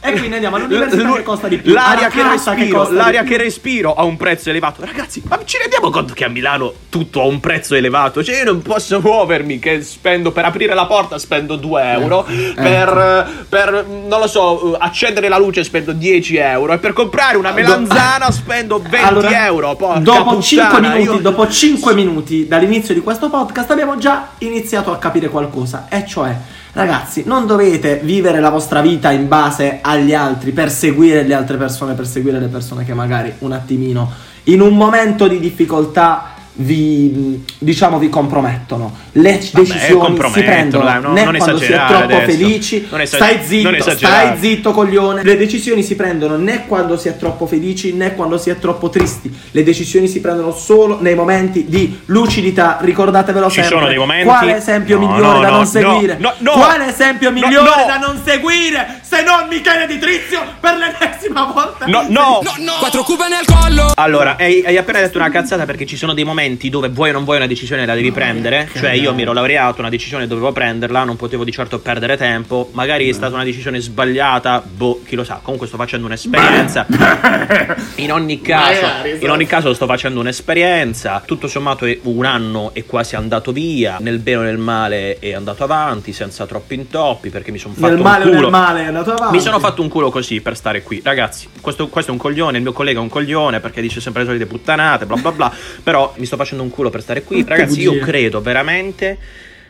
E 0.00 0.12
quindi 0.12 0.34
andiamo 0.34 0.56
all'università 0.56 1.08
L- 1.10 1.14
che 1.16 1.22
costa 1.22 1.48
di 1.48 1.58
più. 1.58 1.72
L'aria 1.72 2.08
che 2.08 2.22
respiro, 2.22 2.86
di 2.88 2.94
l'aria 2.94 3.22
che 3.24 3.36
respiro 3.36 3.94
ha 3.94 4.04
un 4.04 4.16
prezzo 4.16 4.48
elevato. 4.48 4.84
Ragazzi, 4.84 5.22
ma 5.28 5.38
ci 5.44 5.58
rendiamo 5.58 5.90
conto 5.90 6.14
che 6.14 6.24
a 6.24 6.28
Milano 6.28 6.72
tutto 6.88 7.20
ha 7.20 7.24
un 7.24 7.40
prezzo 7.40 7.74
elevato? 7.74 8.22
Cioè, 8.22 8.38
io 8.38 8.44
non 8.44 8.62
posso 8.62 9.00
muovermi 9.00 9.58
che 9.58 9.82
spendo 9.82 10.30
per 10.30 10.44
aprire 10.44 10.74
la 10.74 10.86
porta 10.86 11.18
spendo 11.18 11.56
2 11.56 11.82
euro, 11.92 12.24
Eh, 12.26 12.52
per, 12.54 13.28
per, 13.48 13.84
non 13.86 14.20
lo 14.20 14.26
so, 14.28 14.76
accendere 14.78 15.28
la 15.28 15.38
luce 15.38 15.64
spendo 15.64 15.92
10 15.92 16.36
euro 16.36 16.72
e 16.74 16.78
per 16.78 16.92
comprare 16.92 17.36
una 17.36 17.50
melanzana 17.52 18.30
spendo 18.30 18.78
20 18.88 18.96
Allora, 19.04 19.44
euro. 19.46 19.74
Porca 19.76 19.98
dopo 19.98 20.40
5 20.40 20.66
puttana, 20.68 20.94
minuti, 20.94 21.16
io- 21.16 21.20
dopo 21.22 21.48
5 21.48 21.94
minuti 21.94 22.46
dall'inizio 22.46 22.94
di 22.94 23.00
questo 23.00 23.28
podcast 23.28 23.70
abbiamo 23.72 23.98
già 23.98 24.28
iniziato 24.38 24.92
a 24.92 24.98
capire 24.98 25.28
qualcosa, 25.28 25.86
e 25.90 26.04
cioè, 26.06 26.36
ragazzi, 26.72 27.22
non 27.26 27.46
dovete 27.46 28.00
vivere 28.02 28.40
la 28.40 28.50
vostra 28.50 28.80
vita 28.80 29.10
in 29.10 29.28
base 29.28 29.78
agli 29.82 30.14
altri, 30.14 30.52
per 30.52 30.70
seguire 30.70 31.22
le 31.22 31.34
altre 31.34 31.56
persone, 31.56 31.94
per 31.94 32.06
seguire 32.06 32.38
le 32.38 32.48
persone 32.48 32.84
che 32.84 32.94
magari 32.94 33.32
un 33.38 33.52
attimino 33.52 34.10
in 34.44 34.60
un 34.60 34.76
momento 34.76 35.28
di 35.28 35.40
difficoltà 35.40 36.36
vi 36.60 37.44
diciamo 37.58 37.98
vi 37.98 38.08
compromettono. 38.08 38.92
Le 39.12 39.38
decisioni 39.52 40.16
si 40.32 40.42
prendono 40.42 40.84
dai, 40.84 41.00
no- 41.00 41.12
né 41.12 41.24
non 41.24 41.36
quando 41.36 41.58
si 41.58 41.72
è 41.72 41.76
troppo 41.76 42.02
adesso. 42.04 42.30
felici. 42.30 42.86
Non 42.90 43.00
esag- 43.00 43.22
stai 43.22 43.38
zitto, 43.44 43.90
stai 43.96 44.36
zitto 44.38 44.72
coglione. 44.72 45.22
Le 45.22 45.36
decisioni 45.36 45.82
si 45.82 45.94
prendono 45.94 46.36
né 46.36 46.64
quando 46.66 46.96
si 46.96 47.08
è 47.08 47.16
troppo 47.16 47.46
felici 47.46 47.92
né 47.94 48.14
quando 48.14 48.38
si 48.38 48.50
è 48.50 48.58
troppo 48.58 48.88
tristi. 48.90 49.32
Le 49.52 49.62
decisioni 49.62 50.08
si 50.08 50.20
prendono 50.20 50.52
solo 50.52 50.98
nei 51.00 51.14
momenti 51.14 51.66
di 51.68 52.00
lucidità. 52.06 52.78
Ricordatevelo 52.80 53.46
Ci 53.48 53.60
sempre. 53.60 53.70
sono 53.76 53.86
dei 53.88 53.98
momenti- 53.98 54.26
Quale 54.26 54.56
esempio 54.56 54.98
No, 54.98 55.06
migliore 55.08 55.32
no, 55.36 55.40
da 55.40 55.46
no, 55.48 55.50
non 55.52 55.58
no, 55.60 55.64
seguire? 55.66 56.16
no, 56.18 56.32
no. 56.38 56.50
Quale 56.52 56.86
esempio 56.88 57.30
No, 57.30 57.34
migliore 57.40 57.80
no. 57.80 57.86
da 57.86 57.98
non 57.98 58.20
seguire 58.24 59.00
se 59.08 59.22
non 59.22 59.48
Michele 59.48 59.86
Di 59.86 59.98
Trizio 59.98 60.42
per 60.60 60.76
l'ennesima 60.76 61.44
volta? 61.44 61.86
No, 61.86 62.04
no! 62.08 62.40
Quattro 62.78 63.02
cube 63.04 63.26
nel 63.28 63.44
collo 63.46 63.90
Allora, 63.94 64.36
hai, 64.38 64.62
hai 64.66 64.76
appena 64.76 65.00
detto 65.00 65.16
una 65.16 65.30
cazzata 65.30 65.64
perché 65.64 65.86
ci 65.86 65.96
sono 65.96 66.12
dei 66.12 66.24
momenti 66.24 66.68
dove 66.68 66.90
vuoi 66.90 67.08
o 67.08 67.12
non 67.12 67.24
vuoi 67.24 67.38
una 67.38 67.46
decisione 67.46 67.86
la 67.86 67.94
devi 67.94 68.12
prendere. 68.12 68.68
Cioè, 68.76 68.90
io 68.90 69.14
mi 69.14 69.22
ero 69.22 69.32
laureato, 69.32 69.80
una 69.80 69.88
decisione 69.88 70.26
dovevo 70.26 70.52
prenderla, 70.52 71.04
non 71.04 71.16
potevo 71.16 71.44
di 71.44 71.52
certo 71.52 71.78
perdere 71.78 72.18
tempo. 72.18 72.68
Magari 72.72 73.08
è 73.08 73.12
stata 73.12 73.34
una 73.34 73.44
decisione 73.44 73.80
sbagliata, 73.80 74.62
boh, 74.62 75.00
chi 75.06 75.16
lo 75.16 75.24
sa. 75.24 75.40
Comunque 75.42 75.68
sto 75.68 75.78
facendo 75.78 76.04
un'esperienza. 76.06 76.86
In 77.96 78.12
ogni 78.12 78.40
caso, 78.42 78.86
in 79.20 79.30
ogni 79.30 79.46
caso 79.46 79.72
sto 79.72 79.86
facendo 79.86 80.20
un'esperienza. 80.20 81.22
Tutto 81.24 81.48
sommato 81.48 81.86
è 81.86 81.98
un 82.02 82.24
anno 82.24 82.70
è 82.74 82.84
quasi 82.84 83.16
andato 83.16 83.52
via. 83.52 83.96
Nel 84.00 84.18
bene 84.18 84.36
o 84.38 84.42
nel 84.42 84.58
male 84.58 85.18
è 85.18 85.32
andato 85.32 85.64
avanti, 85.64 86.12
senza 86.12 86.46
troppi 86.46 86.74
intoppi, 86.74 87.30
perché 87.30 87.50
mi 87.50 87.58
sono 87.58 87.74
fatto 87.74 87.88
Nel 87.94 88.02
male 88.02 88.24
un 88.24 88.30
o 88.30 88.34
culo. 88.34 88.50
nel 88.50 88.60
male 88.60 88.90
andato 88.98 89.16
avanti. 89.16 89.36
Mi 89.36 89.42
sono 89.42 89.58
fatto 89.58 89.82
un 89.82 89.88
culo 89.88 90.10
così 90.10 90.40
per 90.40 90.56
stare 90.56 90.82
qui. 90.82 91.00
Ragazzi, 91.02 91.48
questo, 91.60 91.88
questo 91.88 92.10
è 92.10 92.14
un 92.14 92.20
coglione, 92.20 92.56
il 92.56 92.62
mio 92.62 92.72
collega 92.72 92.98
è 92.98 93.02
un 93.02 93.08
coglione 93.08 93.60
perché 93.60 93.80
dice 93.80 94.00
sempre 94.00 94.22
le 94.22 94.28
solite 94.28 94.46
puttanate, 94.46 95.06
bla 95.06 95.16
bla 95.16 95.32
bla. 95.32 95.52
Però 95.82 96.12
mi 96.16 96.26
sto 96.26 96.36
facendo 96.36 96.62
un 96.62 96.70
culo 96.70 96.90
per 96.90 97.02
stare 97.02 97.22
qui. 97.22 97.40
Tutte 97.40 97.56
Ragazzi, 97.56 97.80
io 97.80 97.98
credo 97.98 98.40
veramente 98.40 99.18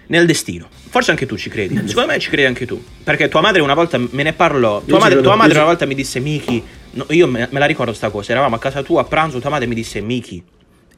nel 0.08 0.26
destino. 0.26 0.68
Forse 0.88 1.10
anche 1.10 1.26
tu 1.26 1.36
ci 1.36 1.48
credi. 1.48 1.76
Secondo 1.86 2.12
me 2.12 2.18
ci 2.18 2.30
credi 2.30 2.46
anche 2.46 2.66
tu. 2.66 2.82
Perché 3.04 3.28
tua 3.28 3.40
madre 3.40 3.60
una 3.60 3.74
volta 3.74 3.98
me 3.98 4.22
ne 4.22 4.32
parlò. 4.32 4.82
Tua 4.82 4.98
madre, 4.98 5.20
tua 5.20 5.36
madre 5.36 5.54
una 5.56 5.66
volta 5.66 5.86
mi 5.86 5.94
disse, 5.94 6.20
Miki. 6.20 6.62
no, 6.92 7.06
io 7.10 7.26
me, 7.26 7.48
me 7.50 7.58
la 7.58 7.66
ricordo 7.66 7.92
sta 7.92 8.10
cosa. 8.10 8.32
Eravamo 8.32 8.56
a 8.56 8.58
casa 8.58 8.82
tua 8.82 9.02
a 9.02 9.04
pranzo. 9.04 9.38
Tua 9.38 9.50
madre 9.50 9.66
mi 9.66 9.74
disse, 9.74 10.00
Miki. 10.00 10.42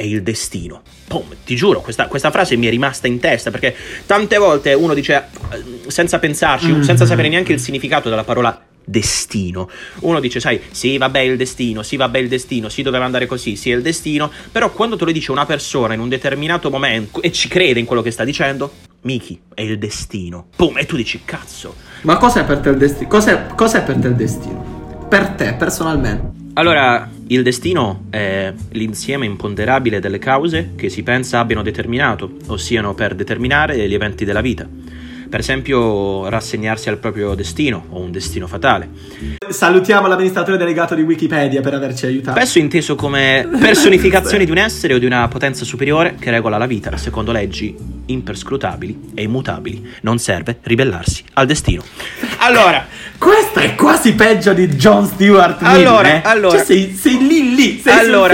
È 0.01 0.05
il 0.05 0.23
destino. 0.23 0.81
Pum, 1.09 1.27
ti 1.45 1.55
giuro, 1.57 1.83
questa, 1.83 2.07
questa 2.07 2.31
frase 2.31 2.57
mi 2.57 2.67
è 2.67 2.71
rimasta 2.71 3.07
in 3.07 3.19
testa 3.21 3.51
perché 3.51 3.77
tante 4.07 4.39
volte 4.39 4.73
uno 4.73 4.95
dice, 4.95 5.27
eh, 5.53 5.91
senza 5.91 6.19
pensarci, 6.19 6.73
Mm. 6.73 6.81
senza 6.81 7.05
sapere 7.05 7.29
neanche 7.29 7.53
il 7.53 7.61
significato 7.61 8.09
della 8.09 8.25
parola 8.25 8.59
destino. 8.83 9.69
Uno 10.01 10.19
dice, 10.19 10.41
sai, 10.41 10.59
sì, 10.71 10.97
vabbè, 10.97 11.19
il 11.19 11.37
destino, 11.37 11.83
sì, 11.83 11.97
vabbè, 11.97 12.17
il 12.17 12.29
destino, 12.29 12.71
sì, 12.71 12.81
doveva 12.81 13.05
andare 13.05 13.27
così, 13.27 13.57
sì, 13.57 13.73
è 13.73 13.75
il 13.75 13.83
destino. 13.83 14.31
Però 14.51 14.73
quando 14.73 14.97
te 14.97 15.05
lo 15.05 15.13
dice 15.13 15.33
una 15.33 15.45
persona 15.45 15.93
in 15.93 16.01
un 16.01 16.09
determinato 16.09 16.71
momento 16.71 17.21
e 17.21 17.31
ci 17.31 17.49
crede 17.49 17.79
in 17.79 17.85
quello 17.85 18.01
che 18.01 18.11
sta 18.11 18.25
dicendo, 18.25 18.73
Miki, 19.03 19.39
è 19.53 19.61
il 19.61 19.79
destino. 19.79 20.47
Pum, 20.57 20.79
e 20.79 20.87
tu 20.87 20.97
dici, 20.97 21.21
cazzo. 21.27 21.75
Ma 22.05 22.17
cos'è 22.17 22.45
per 22.47 22.61
te 22.61 22.71
il 22.71 22.79
destino? 22.79 23.07
Cos'è, 23.07 23.49
cos'è 23.55 23.83
per 23.83 23.97
te 23.97 24.07
il 24.09 24.15
destino? 24.15 25.07
Per 25.11 25.29
te, 25.29 25.53
personalmente. 25.59 26.40
Allora, 26.55 27.09
il 27.29 27.43
destino 27.43 28.07
è 28.11 28.53
l'insieme 28.73 29.25
imponderabile 29.25 30.01
delle 30.01 30.19
cause 30.19 30.73
che 30.77 30.89
si 30.89 31.03
pensa 31.03 31.39
abbiano 31.39 31.63
determinato, 31.63 32.33
o 32.47 32.57
siano 32.57 32.93
per 32.95 33.15
determinare 33.15 33.89
gli 33.89 33.95
eventi 33.95 34.25
della 34.25 34.41
vita. 34.41 34.69
Per 35.31 35.39
esempio, 35.39 36.29
rassegnarsi 36.29 36.89
al 36.89 36.99
proprio 36.99 37.37
destino 37.37 37.85
o 37.91 38.01
un 38.01 38.11
destino 38.11 38.49
fatale. 38.49 38.89
Salutiamo 39.49 40.09
l'amministratore 40.09 40.57
delegato 40.57 40.97
di 40.97 41.03
Wikipedia 41.03 41.61
per 41.61 41.73
averci 41.73 42.07
aiutato. 42.07 42.37
Spesso 42.37 42.59
inteso 42.59 42.97
come 42.97 43.49
personificazione 43.61 44.45
di 44.45 44.51
un 44.51 44.59
essere 44.59 44.95
o 44.95 44.99
di 44.99 45.07
una 45.07 45.29
potenza 45.29 45.65
superiore 45.65 46.17
che 46.19 46.33
regola 46.33 46.59
la 46.59 46.67
vita 46.67 46.97
secondo 46.97 47.31
leggi 47.31 47.77
imperscrutabili 48.07 49.13
e 49.15 49.23
immutabili. 49.23 49.93
Non 50.01 50.19
serve 50.19 50.59
ribellarsi 50.63 51.23
al 51.35 51.47
destino. 51.47 51.85
Allora, 52.39 52.85
Questo 53.21 53.59
è 53.59 53.75
quasi 53.75 54.15
peggio 54.15 54.55
di 54.55 54.67
Jon 54.67 55.07
Stewart. 55.07 55.61
Mill, 55.61 55.71
Allora, 55.71 56.09
eh. 56.09 56.21
allora. 56.25 56.57
Cioè, 56.57 56.65
sei, 56.65 56.97
sei 56.99 57.19
lì 57.19 57.55
lì. 57.55 57.79
Sei 57.79 57.99
allora, 57.99 58.33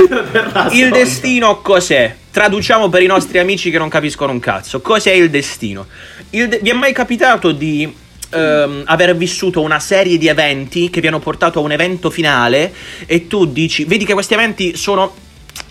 il 0.71 0.91
destino 0.93 1.61
cos'è? 1.61 2.15
Traduciamo 2.31 2.89
per 2.89 3.03
i 3.03 3.07
nostri 3.07 3.41
amici 3.41 3.73
che 3.73 3.79
non 3.79 3.89
capiscono 3.89 4.31
un 4.31 4.39
cazzo. 4.39 4.81
Cos'è 4.81 5.11
il 5.11 5.29
destino? 5.29 5.89
Il 6.31 6.47
de- 6.47 6.61
vi 6.63 6.71
è 6.71 6.73
mai 6.73 6.93
capitato 6.93 7.51
di 7.51 7.93
ehm, 8.31 8.83
aver 8.85 9.17
vissuto 9.17 9.61
una 9.61 9.81
serie 9.81 10.19
di 10.19 10.29
eventi 10.29 10.89
che 10.89 11.01
vi 11.01 11.09
hanno 11.09 11.19
portato 11.19 11.59
a 11.59 11.63
un 11.63 11.73
evento 11.73 12.09
finale 12.09 12.73
e 13.07 13.27
tu 13.27 13.45
dici, 13.45 13.85
vedi 13.87 14.05
che 14.05 14.13
questi 14.13 14.35
eventi 14.35 14.77
sono 14.77 15.13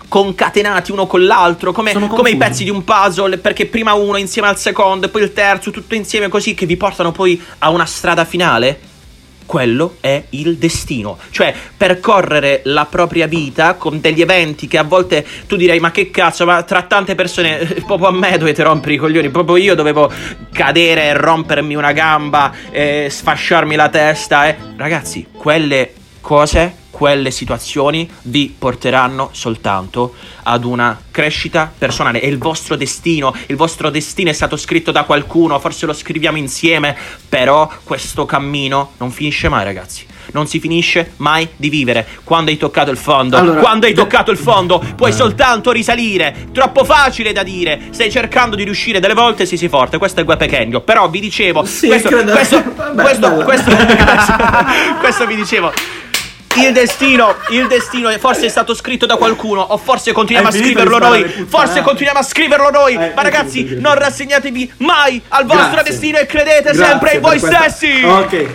concatenati 0.10 0.92
uno 0.92 1.08
con 1.08 1.26
l'altro 1.26 1.72
come, 1.72 1.94
come 1.94 2.32
i 2.32 2.36
pezzi 2.36 2.66
di 2.66 2.70
un 2.70 2.84
puzzle 2.84 3.38
perché 3.38 3.66
prima 3.66 3.94
uno 3.94 4.18
insieme 4.18 4.50
al 4.50 4.58
secondo 4.58 5.06
e 5.06 5.10
poi 5.10 5.24
il 5.24 5.32
terzo 5.32 5.72
tutto 5.72 5.96
insieme 5.96 6.28
così 6.28 6.54
che 6.54 6.66
vi 6.66 6.76
portano 6.76 7.14
poi 7.14 7.42
a 7.60 7.70
una 7.70 7.86
strada 7.86 8.26
finale 8.26 8.94
quello 9.46 9.98
è 10.00 10.24
il 10.32 10.58
destino, 10.58 11.18
cioè 11.32 11.54
percorrere 11.76 12.62
la 12.66 12.86
propria 12.86 13.28
vita 13.28 13.76
con 13.76 14.02
degli 14.02 14.22
eventi 14.22 14.68
che 14.68 14.78
a 14.78 14.84
volte 14.84 15.26
tu 15.48 15.56
direi 15.56 15.80
ma 15.80 15.92
che 15.92 16.10
cazzo, 16.10 16.46
ma 16.46 16.64
tra 16.64 16.84
tante 16.84 17.16
persone 17.16 17.60
eh, 17.60 17.82
proprio 17.86 18.08
a 18.08 18.12
me 18.12 18.38
dovete 18.38 18.64
rompere 18.64 18.94
i 18.94 18.98
coglioni, 18.98 19.30
proprio 19.30 19.58
io 19.58 19.76
dovevo 19.76 20.12
cadere 20.52 21.14
rompermi 21.14 21.76
una 21.76 21.92
gamba 21.92 22.52
e 22.72 23.08
sfasciarmi 23.10 23.76
la 23.76 23.90
testa, 23.90 24.48
eh. 24.48 24.56
ragazzi, 24.78 25.28
quelle 25.32 25.94
cose, 26.22 26.74
quelle 26.96 27.30
situazioni 27.30 28.10
vi 28.24 28.56
porteranno 28.58 29.28
soltanto 29.34 30.16
ad 30.44 30.64
una 30.64 30.98
crescita 31.12 31.70
personale, 31.78 32.22
è 32.22 32.28
il 32.28 32.38
vostro 32.38 32.78
destino, 32.78 33.36
il 33.48 33.58
vostro 33.58 33.90
destino 33.90 34.30
è 34.30 34.34
stato 34.34 34.56
scritto 34.56 34.92
da 34.94 35.04
qualcuno, 35.04 35.60
forse 35.60 35.86
lo 35.86 35.92
scriviamo 35.92 36.38
insieme, 36.38 36.96
però 37.28 37.70
questo 37.84 38.26
cammino 38.26 38.92
non 38.98 39.12
finisce 39.12 39.50
mai 39.50 39.66
ragazzi. 39.66 40.06
Non 40.32 40.48
si 40.48 40.60
finisce 40.60 41.12
mai 41.18 41.48
di 41.56 41.70
vivere. 41.70 42.08
Quando 42.24 42.50
hai 42.50 42.58
toccato 42.58 42.90
il 42.92 42.98
fondo, 42.98 43.38
Allora, 43.38 43.60
quando 43.60 43.86
hai 43.86 43.94
toccato 43.94 44.32
il 44.32 44.38
fondo, 44.38 44.82
puoi 44.96 45.14
soltanto 45.14 45.72
risalire. 45.72 46.48
Troppo 46.52 46.84
facile 46.84 47.32
da 47.32 47.44
dire. 47.44 47.80
Stai 47.92 48.10
cercando 48.10 48.56
di 48.56 48.64
riuscire 48.64 49.00
delle 49.00 49.14
volte, 49.14 49.46
sì, 49.46 49.56
sì, 49.56 49.70
forte. 49.70 50.00
Questo 50.00 50.22
è 50.22 50.24
Gue 50.24 50.36
Pequeno. 50.36 50.82
Però 50.82 51.08
vi 51.10 51.20
dicevo, 51.20 51.64
Sì, 51.64 51.88
questo, 51.88 52.10
credo- 52.10 52.32
questo, 52.32 52.64
Vabbè, 52.76 53.02
questo, 53.04 53.28
bello. 53.30 53.44
questo, 53.44 53.72
questo 55.00 55.26
vi 55.28 55.36
dicevo. 55.36 55.72
Il 56.58 56.72
destino, 56.74 57.36
il 57.50 57.68
destino 57.68 58.10
forse 58.18 58.46
è 58.46 58.50
stato 58.50 58.74
scritto 58.74 59.06
da 59.06 59.18
qualcuno 59.18 59.62
o 59.62 59.78
forse 59.78 60.12
continuiamo 60.14 60.50
a 60.50 60.52
Hai 60.52 60.58
scriverlo 60.60 60.98
noi, 60.98 61.24
forse 61.48 61.82
continuiamo 61.82 62.20
a 62.20 62.24
scriverlo 62.24 62.70
noi, 62.70 62.94
Eh, 62.96 63.12
ma 63.16 63.22
ragazzi 63.22 63.50
finito, 63.52 63.68
finito. 63.70 63.88
non 63.90 63.98
rassegnatevi 63.98 64.74
mai 64.78 65.22
al 65.30 65.46
vostro 65.46 65.72
Grazie. 65.74 65.92
destino 65.92 66.18
e 66.20 66.26
credete 66.26 66.72
Grazie 66.72 66.86
sempre 66.86 67.12
in 67.16 67.22
voi 67.22 67.40
questa- 67.40 67.70
stessi. 67.70 68.04
Ok. 68.04 68.46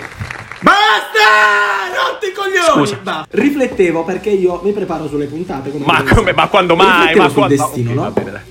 Basta! 0.60 1.88
Rotti 1.94 2.32
coglioni! 2.32 2.66
Scusa. 2.86 2.96
Basta. 3.02 3.26
Riflettevo 3.30 4.04
perché 4.04 4.30
io 4.30 4.60
mi 4.62 4.72
preparo 4.72 5.08
sulle 5.08 5.24
puntate. 5.26 5.70
Come 5.70 5.84
Ma 5.86 6.02
come, 6.02 6.32
ma 6.32 6.46
quando 6.48 6.76
mai? 6.76 7.08
Riflettevo 7.14 7.22
Ma 7.26 7.32
quando 7.32 7.54
destino, 7.56 7.90
ok, 7.90 7.96
no? 7.96 8.02
va 8.02 8.10
bene, 8.10 8.30
dai. 8.30 8.42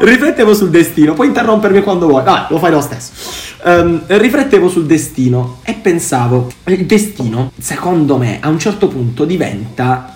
Riflettevo 0.00 0.54
sul 0.54 0.70
destino, 0.70 1.14
puoi 1.14 1.28
interrompermi 1.28 1.82
quando 1.82 2.06
vuoi. 2.06 2.22
Ah, 2.24 2.46
lo 2.50 2.58
fai 2.58 2.70
lo 2.70 2.80
stesso. 2.80 3.12
Ehm, 3.64 4.02
riflettevo 4.06 4.68
sul 4.68 4.86
destino 4.86 5.58
e 5.64 5.74
pensavo, 5.74 6.48
il 6.66 6.86
destino, 6.86 7.52
secondo 7.60 8.16
me, 8.16 8.38
a 8.40 8.48
un 8.48 8.58
certo 8.58 8.88
punto 8.88 9.24
diventa 9.24 10.14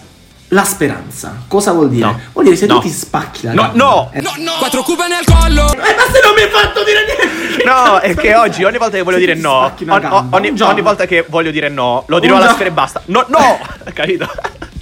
la 0.48 0.64
speranza. 0.64 1.44
Cosa 1.48 1.72
vuol 1.72 1.88
dire? 1.88 2.04
No. 2.06 2.20
Vuol 2.32 2.44
dire 2.44 2.56
se 2.56 2.66
No. 2.66 2.74
tu 2.74 2.82
ti 2.82 2.90
spacchi 2.90 3.46
la 3.46 3.52
No, 3.54 3.62
gamba. 3.62 3.76
no. 3.84 4.10
Eh, 4.12 4.22
Quattro 4.58 4.82
cube 4.82 5.08
nel 5.08 5.24
collo. 5.24 5.72
eh, 5.72 5.76
ma 5.96 6.04
se 6.12 6.20
non 6.22 6.34
mi 6.36 6.42
hai 6.42 6.50
fatto 6.50 6.84
dire 6.84 7.04
niente! 7.06 7.64
No, 7.64 7.98
è 7.98 8.14
che 8.14 8.34
oggi 8.34 8.62
ogni 8.64 8.76
volta 8.78 8.96
che 8.96 9.02
voglio 9.02 9.18
Se 9.18 9.24
dire 9.26 9.34
no, 9.38 9.72
on- 9.88 10.26
ogni, 10.30 10.52
ogni 10.60 10.80
volta 10.82 11.06
che 11.06 11.24
voglio 11.28 11.50
dire 11.50 11.68
no, 11.68 12.04
lo 12.06 12.18
dirò 12.18 12.36
alla 12.36 12.52
sfera 12.52 12.68
e 12.68 12.72
basta. 12.72 13.00
No, 13.06 13.24
no! 13.28 13.58
Capito? 13.92 14.28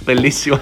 Bellissimo. 0.03 0.59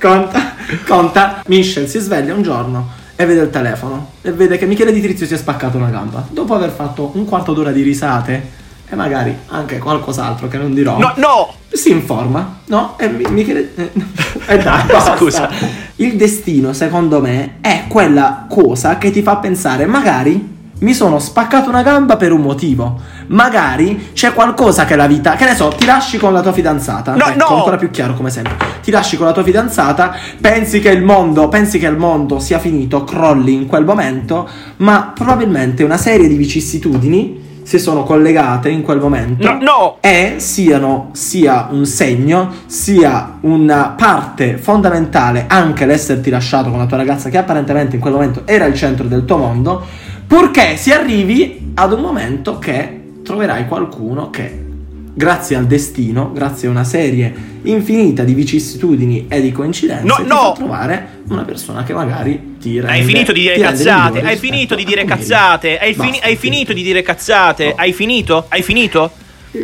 Conta, 0.00 0.54
conta. 0.86 1.42
Michel 1.46 1.88
si 1.88 1.98
sveglia 1.98 2.34
un 2.34 2.42
giorno 2.42 2.88
e 3.16 3.26
vede 3.26 3.42
il 3.42 3.50
telefono 3.50 4.12
e 4.22 4.32
vede 4.32 4.56
che 4.56 4.66
Michele 4.66 4.92
Di 4.92 5.00
Trizio 5.00 5.26
si 5.26 5.34
è 5.34 5.36
spaccato 5.36 5.76
una 5.76 5.88
gamba. 5.88 6.26
Dopo 6.30 6.54
aver 6.54 6.70
fatto 6.70 7.10
un 7.14 7.24
quarto 7.24 7.52
d'ora 7.52 7.72
di 7.72 7.82
risate 7.82 8.56
e 8.88 8.94
magari 8.94 9.36
anche 9.48 9.78
qualcos'altro 9.78 10.48
che 10.48 10.56
non 10.56 10.72
dirò. 10.72 10.98
No, 10.98 11.12
no! 11.16 11.54
Si 11.70 11.90
informa, 11.90 12.60
no? 12.66 12.96
E 12.98 13.08
Mi- 13.08 13.26
Michele. 13.30 13.72
Eh, 13.74 13.90
eh, 14.46 14.58
dai, 14.58 14.86
basta. 14.90 15.16
Scusa. 15.16 15.50
Il 15.96 16.16
destino, 16.16 16.72
secondo 16.72 17.20
me, 17.20 17.56
è 17.60 17.84
quella 17.88 18.46
cosa 18.48 18.96
che 18.98 19.10
ti 19.10 19.22
fa 19.22 19.36
pensare, 19.36 19.84
magari 19.86 20.56
mi 20.80 20.94
sono 20.94 21.18
spaccato 21.18 21.68
una 21.68 21.82
gamba 21.82 22.16
per 22.16 22.32
un 22.32 22.40
motivo. 22.40 23.00
Magari 23.28 24.10
c'è 24.12 24.32
qualcosa 24.32 24.84
che 24.84 24.96
la 24.96 25.06
vita. 25.06 25.34
Che 25.34 25.44
ne 25.44 25.54
so, 25.54 25.68
ti 25.68 25.84
lasci 25.84 26.18
con 26.18 26.32
la 26.32 26.40
tua 26.40 26.52
fidanzata. 26.52 27.14
No, 27.14 27.26
ecco, 27.26 27.48
no! 27.48 27.56
ancora 27.56 27.76
più 27.76 27.90
chiaro 27.90 28.14
come 28.14 28.30
sempre. 28.30 28.54
Ti 28.82 28.90
lasci 28.90 29.16
con 29.16 29.26
la 29.26 29.32
tua 29.32 29.42
fidanzata, 29.42 30.14
pensi 30.40 30.80
che 30.80 30.90
il 30.90 31.02
mondo, 31.02 31.48
pensi 31.48 31.78
che 31.78 31.86
il 31.86 31.96
mondo 31.96 32.38
sia 32.38 32.58
finito, 32.58 33.04
crolli 33.04 33.52
in 33.52 33.66
quel 33.66 33.84
momento, 33.84 34.48
ma 34.78 35.12
probabilmente 35.14 35.82
una 35.82 35.98
serie 35.98 36.28
di 36.28 36.36
vicissitudini 36.36 37.46
si 37.68 37.78
sono 37.78 38.02
collegate 38.02 38.70
in 38.70 38.80
quel 38.80 38.98
momento 38.98 39.46
No, 39.52 39.58
no! 39.60 39.96
e 40.00 40.36
siano 40.38 41.10
sia 41.12 41.68
un 41.70 41.84
segno, 41.84 42.50
sia 42.64 43.36
una 43.42 43.94
parte 43.94 44.56
fondamentale 44.56 45.44
anche 45.46 45.84
l'esserti 45.84 46.30
lasciato 46.30 46.70
con 46.70 46.78
la 46.78 46.86
tua 46.86 46.96
ragazza 46.96 47.28
che 47.28 47.36
apparentemente 47.36 47.96
in 47.96 48.00
quel 48.00 48.14
momento 48.14 48.40
era 48.46 48.64
il 48.64 48.74
centro 48.74 49.06
del 49.06 49.26
tuo 49.26 49.36
mondo, 49.36 49.84
purché 50.28 50.76
si 50.76 50.92
arrivi 50.92 51.72
ad 51.74 51.92
un 51.92 52.00
momento 52.00 52.58
che 52.58 53.00
troverai 53.24 53.66
qualcuno 53.66 54.28
che 54.30 54.66
grazie 55.14 55.56
al 55.56 55.66
destino, 55.66 56.30
grazie 56.32 56.68
a 56.68 56.70
una 56.70 56.84
serie 56.84 57.34
infinita 57.62 58.22
di 58.22 58.34
vicissitudini 58.34 59.26
e 59.28 59.40
di 59.40 59.50
coincidenze 59.50 60.04
No, 60.04 60.22
no! 60.24 60.52
trovare 60.54 61.22
una 61.28 61.42
persona 61.42 61.82
che 61.82 61.92
magari 61.92 62.56
ti 62.60 62.78
rende 62.78 62.92
Hai 62.92 63.02
finito 63.02 63.32
di 63.32 63.40
dire 63.40 63.58
cazzate, 63.58 64.20
hai 64.20 64.36
finito 64.36 64.74
di 64.76 64.84
dire 64.84 65.04
cazzate, 65.04 65.78
hai, 65.78 66.36
finito 66.36 66.72
di 66.72 66.82
dire 66.82 67.02
cazzate, 67.02 67.72
hai 67.74 67.92
finito? 67.92 68.44
Hai 68.48 68.62
finito? 68.62 69.10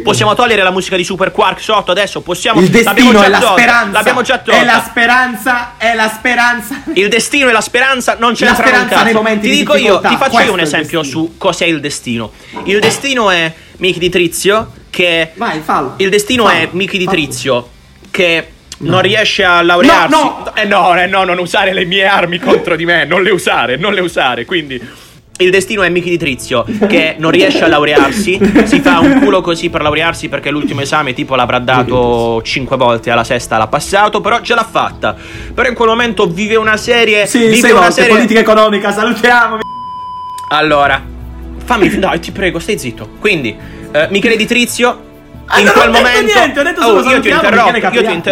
Possiamo 0.02 0.34
togliere 0.34 0.62
la 0.62 0.70
musica 0.70 0.96
di 0.96 1.04
Super 1.04 1.30
Quark 1.30 1.60
sotto 1.60 1.90
adesso? 1.90 2.20
Possiamo 2.22 2.60
Il 2.60 2.70
destino 2.70 3.22
è 3.22 3.28
la 3.28 3.38
tolta, 3.38 3.52
speranza. 3.54 3.90
L'abbiamo 3.90 4.22
già 4.22 4.38
tolta. 4.38 4.60
È 4.60 4.64
la 4.64 4.84
speranza, 4.86 5.72
è 5.76 5.94
la 5.94 6.08
speranza. 6.08 6.82
Il 6.94 7.08
destino 7.08 7.48
e 7.48 7.52
la 7.52 7.60
speranza 7.60 8.16
non 8.18 8.34
ce 8.34 8.44
La 8.46 8.54
speranza 8.54 9.02
nei 9.02 9.12
momenti 9.12 9.42
Ti 9.48 9.50
di 9.50 9.56
dico 9.58 9.76
io, 9.76 10.00
ti 10.00 10.16
faccio 10.16 10.40
io 10.40 10.52
un 10.52 10.58
è 10.60 10.62
esempio 10.62 11.02
su 11.02 11.34
cos'è 11.36 11.66
il 11.66 11.80
destino. 11.80 12.32
Il 12.64 12.80
destino 12.80 13.30
è 13.30 13.52
Michi 13.78 13.98
di 13.98 14.08
Trizio 14.08 14.70
che 14.88 15.32
Vai, 15.34 15.60
fallo. 15.60 15.94
Il 15.98 16.08
destino 16.08 16.44
Fallo. 16.46 16.58
è 16.58 16.68
Michi 16.72 16.96
di 16.98 17.04
Fallo. 17.04 17.16
Trizio 17.16 17.68
che 18.10 18.48
No. 18.76 18.90
non 18.90 19.02
riesce 19.02 19.44
a 19.44 19.62
laurearsi. 19.62 20.10
No, 20.10 20.42
no. 20.44 20.54
Eh 20.56 20.64
no, 20.64 20.96
eh 20.98 21.06
no, 21.06 21.22
non 21.24 21.38
usare 21.38 21.72
le 21.72 21.84
mie 21.84 22.06
armi 22.06 22.40
contro 22.40 22.74
di 22.74 22.84
me, 22.84 23.04
non 23.04 23.22
le 23.22 23.30
usare, 23.30 23.76
non 23.76 23.94
le 23.94 24.00
usare. 24.00 24.44
Quindi 24.44 24.80
il 25.38 25.50
destino 25.50 25.82
è 25.82 25.88
Michi 25.88 26.10
di 26.10 26.16
Trizio 26.18 26.64
che 26.86 27.16
non 27.18 27.32
riesce 27.32 27.64
a 27.64 27.66
laurearsi, 27.66 28.38
si 28.64 28.80
fa 28.80 29.00
un 29.00 29.18
culo 29.20 29.40
così 29.40 29.68
per 29.68 29.82
laurearsi 29.82 30.28
perché 30.28 30.50
l'ultimo 30.50 30.80
esame 30.80 31.12
tipo 31.12 31.34
l'avrà 31.34 31.58
dato 31.58 32.40
5 32.40 32.76
volte, 32.76 33.10
alla 33.10 33.24
sesta 33.24 33.58
l'ha 33.58 33.66
passato, 33.66 34.20
però 34.20 34.40
ce 34.40 34.54
l'ha 34.54 34.62
fatta. 34.68 35.16
Però 35.52 35.68
in 35.68 35.74
quel 35.74 35.88
momento 35.88 36.26
vive 36.28 36.54
una 36.54 36.76
serie 36.76 37.26
Sì, 37.26 37.48
vive 37.48 37.72
una 37.72 37.80
volte, 37.80 37.94
serie 37.94 38.10
politica 38.14 38.40
economica, 38.40 38.92
salutiamo. 38.92 39.58
allora, 40.50 41.02
fammi. 41.64 41.98
Dai, 41.98 42.20
ti 42.20 42.30
prego, 42.30 42.60
stai 42.60 42.78
zitto. 42.78 43.08
Quindi, 43.18 43.56
eh, 43.90 44.06
Michele 44.10 44.36
Di 44.36 44.46
Trizio. 44.46 45.12
Ah, 45.46 45.60
in 45.60 45.70
quel 45.74 45.90
momento. 45.90 46.32
niente, 46.32 46.60
ho 46.60 46.62
detto 46.62 46.80
solo 46.80 47.00
Oh, 47.00 47.10
io 47.10 47.20
ti 47.20 47.30
ho 47.30 47.34
interrotto. 47.34 47.76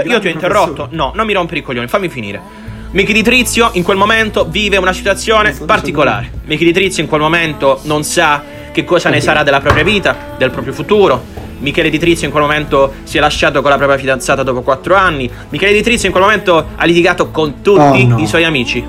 Io 0.07 0.21
ti 0.21 0.29
ho, 0.29 0.31
interrotto. 0.31 0.89
No, 0.93 1.13
non 1.15 1.27
mi 1.27 1.33
rompere 1.35 1.59
i 1.59 1.63
coglioni, 1.63 1.87
fammi 1.89 2.09
finire. 2.09 2.62
Michi 2.93 3.15
di 3.15 3.23
Trizio 3.23 3.71
in 3.73 3.83
quel 3.83 3.97
momento 3.97 4.45
vive 4.49 4.77
una 4.77 4.93
situazione 4.93 5.53
particolare. 5.65 6.31
Michi 6.45 6.65
di 6.65 6.73
Trizio 6.73 7.03
in 7.03 7.09
quel 7.09 7.23
momento 7.23 7.81
non 7.85 8.05
sa 8.05 8.43
che 8.71 8.85
cosa 8.85 9.09
ne 9.09 9.21
sarà 9.21 9.43
della 9.43 9.61
propria 9.61 9.83
vita, 9.83 10.35
del 10.37 10.51
proprio 10.51 10.75
futuro. 10.75 11.41
Michele 11.61 11.91
Di 11.91 11.99
Trizio 11.99 12.27
in 12.27 12.33
quel 12.33 12.43
momento 12.43 12.93
si 13.05 13.17
è 13.19 13.21
lasciato 13.21 13.63
con 13.63 13.71
la 13.71 13.77
propria 13.77 13.97
fidanzata 13.97 14.43
dopo 14.43 14.63
4 14.63 14.95
anni. 14.97 15.31
Michele 15.51 15.73
Di 15.73 15.81
Trizio 15.83 16.07
in 16.09 16.13
quel 16.13 16.25
momento 16.25 16.67
ha 16.77 16.85
litigato 16.85 17.31
con 17.31 17.63
tutti 17.63 17.79
Oh, 18.03 18.07
no. 18.07 18.19
i 18.19 18.27
suoi 18.27 18.45
amici. 18.45 18.85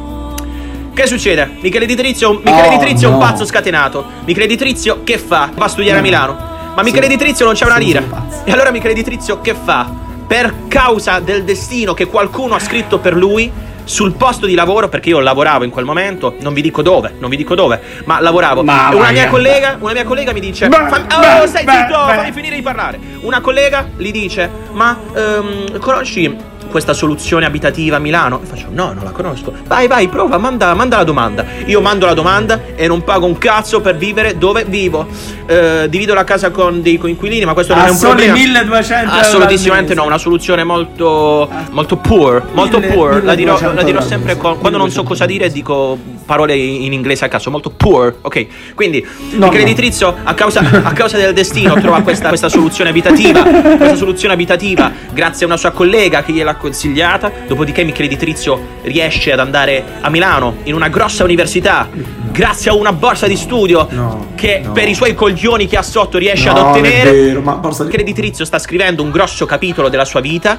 Che 0.93 1.07
succede? 1.07 1.51
Michele 1.61 1.85
Di 1.85 1.95
Trizio, 1.95 2.33
Michele 2.43 2.67
Oh, 2.67 2.69
Di 2.71 2.79
Trizio 2.79 3.07
è 3.09 3.11
un 3.11 3.19
no. 3.19 3.25
pazzo 3.25 3.45
scatenato. 3.45 4.03
Michele 4.25 4.47
Di 4.47 4.57
Trizio 4.57 5.01
che 5.03 5.17
fa? 5.17 5.49
Va 5.55 5.65
a 5.65 5.67
studiare 5.69 5.99
a 5.99 6.01
No. 6.01 6.07
Milano. 6.07 6.33
Ma 6.75 6.83
Sì. 6.83 6.83
Michele 6.89 7.07
Di 7.07 7.15
Trizio 7.17 7.45
non 7.45 7.53
c'è 7.53 7.65
una 7.65 7.77
Sì, 7.77 7.83
lira. 7.85 8.03
E 8.43 8.51
allora 8.51 8.71
Michele 8.71 8.93
Di 8.95 9.03
Trizio 9.03 9.39
che 9.39 9.53
fa? 9.63 9.89
Per 10.27 10.53
causa 10.67 11.19
del 11.19 11.43
destino 11.43 11.93
che 11.93 12.07
qualcuno 12.07 12.55
ha 12.55 12.59
scritto 12.59 12.97
per 12.97 13.15
lui, 13.15 13.51
sul 13.83 14.13
posto 14.13 14.45
di 14.45 14.55
lavoro, 14.55 14.89
perché 14.89 15.09
io 15.09 15.19
lavoravo 15.19 15.63
in 15.63 15.69
quel 15.69 15.85
momento, 15.85 16.35
non 16.39 16.53
vi 16.53 16.61
dico 16.61 16.81
dove, 16.81 17.13
non 17.19 17.29
vi 17.29 17.37
dico 17.37 17.55
dove, 17.55 17.81
ma 18.05 18.19
lavoravo. 18.19 18.63
Ma 18.63 18.89
una 18.93 19.11
mia 19.11 19.25
a- 19.25 19.29
collega, 19.29 19.77
una 19.79 19.93
mia 19.93 20.03
collega 20.05 20.31
mi 20.33 20.39
dice: 20.39 20.67
Beh, 20.67 20.75
"Fammi- 20.89 21.07
Oh, 21.13 21.41
beh, 21.41 21.47
stai 21.47 21.63
beh, 21.63 21.71
zitto, 21.71 22.05
beh." 22.05 22.13
fammi 22.13 22.31
finire 22.31 22.55
di 22.55 22.61
parlare. 22.61 22.99
Una 23.21 23.41
collega 23.41 23.87
gli 23.97 24.11
dice: 24.11 24.49
Ma 24.71 24.97
ehm, 25.15 25.79
conosci 25.79 26.51
questa 26.73 26.93
soluzione 26.93 27.45
abitativa 27.45 27.97
a 27.97 27.99
Milano? 27.99 28.41
E 28.41 28.45
faccio: 28.47 28.65
No, 28.71 28.91
non 28.93 29.03
la 29.03 29.11
conosco. 29.11 29.53
Vai, 29.67 29.87
vai, 29.87 30.07
prova, 30.07 30.39
manda, 30.39 30.73
manda 30.73 30.97
la 30.97 31.03
domanda. 31.03 31.45
Io 31.67 31.79
mando 31.81 32.07
la 32.07 32.15
domanda 32.15 32.59
e 32.75 32.87
non 32.87 33.03
pago 33.03 33.27
un 33.27 33.37
cazzo 33.37 33.79
per 33.79 33.95
vivere 33.95 34.37
dove 34.39 34.65
vivo. 34.65 35.05
Eh, 35.45 35.85
divido 35.87 36.13
la 36.15 36.23
casa 36.23 36.49
con 36.49 36.81
dei 36.81 36.97
coinquilini, 36.97 37.45
ma 37.45 37.53
questo 37.53 37.75
non 37.75 37.85
è 37.85 37.89
un 37.89 37.99
problema. 37.99 38.33
1200 38.33 39.11
euro 39.11 39.21
Assolutissimamente 39.21 39.91
al 39.91 39.97
no, 39.99 40.05
una 40.05 40.17
soluzione 40.17 40.63
molto, 40.63 41.47
molto 41.69 41.97
poor, 41.97 42.43
molto 42.53 42.79
Mille- 42.79 42.93
poor. 42.93 43.23
La 43.23 43.35
dirò, 43.35 43.53
1200 43.53 43.75
la 43.75 43.83
dirò 43.83 43.99
euro 43.99 43.99
al 43.99 44.07
sempre 44.07 44.37
con- 44.37 44.57
quando 44.57 44.77
non 44.79 44.89
so 44.89 45.03
cosa 45.03 45.25
dire 45.27 45.51
dico 45.51 45.97
parole 46.25 46.55
in 46.55 46.91
inglese 46.93 47.25
a 47.25 47.27
caso, 47.27 47.51
molto 47.51 47.69
poor, 47.69 48.15
ok? 48.21 48.73
Quindi 48.73 49.05
No, 49.33 49.47
il 49.47 49.51
creditizio 49.51 50.15
a 50.23 50.33
causa, 50.33 50.61
a 50.61 50.91
causa 50.93 51.17
del 51.17 51.33
destino 51.33 51.73
trova 51.79 52.01
questa, 52.01 52.29
questa 52.29 52.49
soluzione 52.49 52.89
abitativa, 52.89 53.43
questa 53.43 53.95
soluzione 53.95 54.33
abitativa 54.33 54.91
grazie 55.11 55.43
a 55.45 55.49
una 55.49 55.57
sua 55.57 55.71
collega 55.71 56.23
che 56.23 56.31
gliel'ha 56.31 56.55
consigliata, 56.67 57.29
dopodiché 57.45 57.81
il 57.81 57.91
creditizio 57.91 58.57
riesce 58.83 59.33
ad 59.33 59.39
andare 59.39 59.83
a 59.99 60.09
Milano 60.09 60.55
in 60.63 60.73
una 60.73 60.87
grossa 60.87 61.25
università 61.25 61.89
grazie 62.31 62.71
a 62.71 62.73
una 62.73 62.93
borsa 62.93 63.27
di 63.27 63.35
studio 63.35 63.85
No, 63.91 64.27
che 64.35 64.61
no. 64.63 64.71
per 64.71 64.87
i 64.87 64.93
suoi 64.95 65.13
coglioni 65.13 65.67
che 65.67 65.75
ha 65.77 65.81
sotto 65.83 66.17
riesce 66.17 66.47
ad 66.49 66.55
non 66.55 66.67
è 66.67 66.69
ottenere. 66.69 67.11
vero, 67.11 67.41
ma 67.41 67.53
borsa 67.55 67.83
di- 67.83 67.91
creditizio 67.91 68.45
sta 68.45 68.57
scrivendo 68.59 69.03
un 69.03 69.11
grosso 69.11 69.45
capitolo 69.45 69.89
della 69.89 70.05
sua 70.05 70.21
vita 70.21 70.57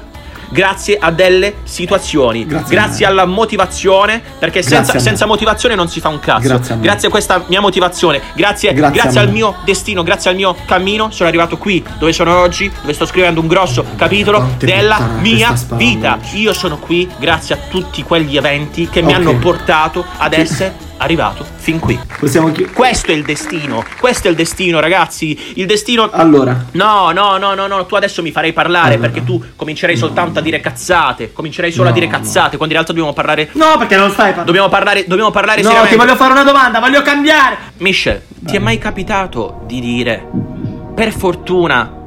grazie 0.55 0.97
a 0.97 1.11
delle 1.11 1.55
situazioni, 1.63 2.45
Grazie 2.45 2.75
grazie 2.75 3.05
alla 3.05 3.25
motivazione, 3.25 4.21
perché 4.39 4.61
senza, 4.63 4.97
senza 4.99 5.25
motivazione 5.25 5.75
non 5.75 5.89
si 5.89 5.99
fa 5.99 6.07
un 6.07 6.19
cazzo. 6.19 6.47
Grazie 6.47 6.75
a. 6.75 6.77
Grazie 6.77 7.07
a 7.09 7.11
questa 7.11 7.43
mia 7.47 7.59
motivazione, 7.59 8.21
grazie, 8.33 8.73
Grazie 8.73 9.19
al 9.19 9.31
mio 9.31 9.55
destino, 9.65 10.01
grazie 10.01 10.29
al 10.29 10.37
mio 10.37 10.55
cammino, 10.65 11.11
sono 11.11 11.27
arrivato 11.27 11.57
qui 11.57 11.83
dove 11.99 12.13
sono 12.13 12.37
oggi, 12.37 12.71
dove 12.81 12.93
sto 12.93 13.05
scrivendo 13.05 13.41
un 13.41 13.47
grosso 13.47 13.83
capitolo 13.97 14.55
della 14.57 14.97
mia 15.19 15.53
vita. 15.73 16.19
Io 16.33 16.53
sono 16.53 16.77
qui 16.77 17.09
grazie 17.19 17.55
a 17.55 17.57
tutti 17.69 18.03
quegli 18.03 18.37
eventi 18.37 18.87
che 18.87 19.01
mi 19.01 19.13
hanno 19.13 19.35
portato 19.37 20.05
ad 20.17 20.33
essere 20.33 20.84
arrivato 20.97 21.45
fin 21.55 21.79
qui. 21.79 21.99
Possiamo 22.19 22.51
chi- 22.51 22.65
Questo 22.65 23.11
è 23.11 23.13
il 23.13 23.23
destino, 23.23 23.83
questo 23.99 24.27
è 24.27 24.29
il 24.31 24.35
destino, 24.35 24.79
ragazzi. 24.79 25.53
Il 25.55 25.65
destino 25.65 26.09
Allora, 26.11 26.65
No, 26.71 27.11
no, 27.11 27.37
no, 27.37 27.53
no, 27.53 27.67
no, 27.67 27.85
tu 27.85 27.95
adesso 27.95 28.21
mi 28.21 28.31
farei 28.31 28.53
parlare 28.53 28.93
Allora. 28.95 29.09
perché 29.09 29.23
tu 29.25 29.43
comincerai 29.55 29.97
soltanto 29.97 30.39
a 30.39 30.41
dire 30.41 30.59
cazzate, 30.59 31.33
comincerai 31.33 31.71
solo 31.71 31.85
a 31.87 31.89
No, 31.89 31.93
dire 31.95 32.05
no. 32.07 32.11
cazzate, 32.17 32.57
quando 32.57 32.73
in 32.75 32.81
realtà 32.81 32.91
dobbiamo 32.93 33.13
parlare 33.13 33.49
no, 33.53 33.77
perché 33.77 33.95
non 33.97 34.09
stai 34.09 34.25
parlando. 34.27 34.45
dobbiamo 34.45 34.69
parlare 34.69 35.05
dobbiamo 35.07 35.31
parlare 35.31 35.61
No, 35.61 35.69
ti 35.69 35.73
seriamente. 35.75 36.03
voglio 36.05 36.15
fare 36.17 36.31
una 36.31 36.43
domanda, 36.43 36.79
voglio 36.79 37.01
cambiare. 37.01 37.57
Michel, 37.77 38.21
ti 38.39 38.55
è 38.55 38.59
mai 38.59 38.77
capitato 38.77 39.61
di 39.65 39.79
dire 39.81 40.25
per 40.95 41.11
fortuna 41.11 42.03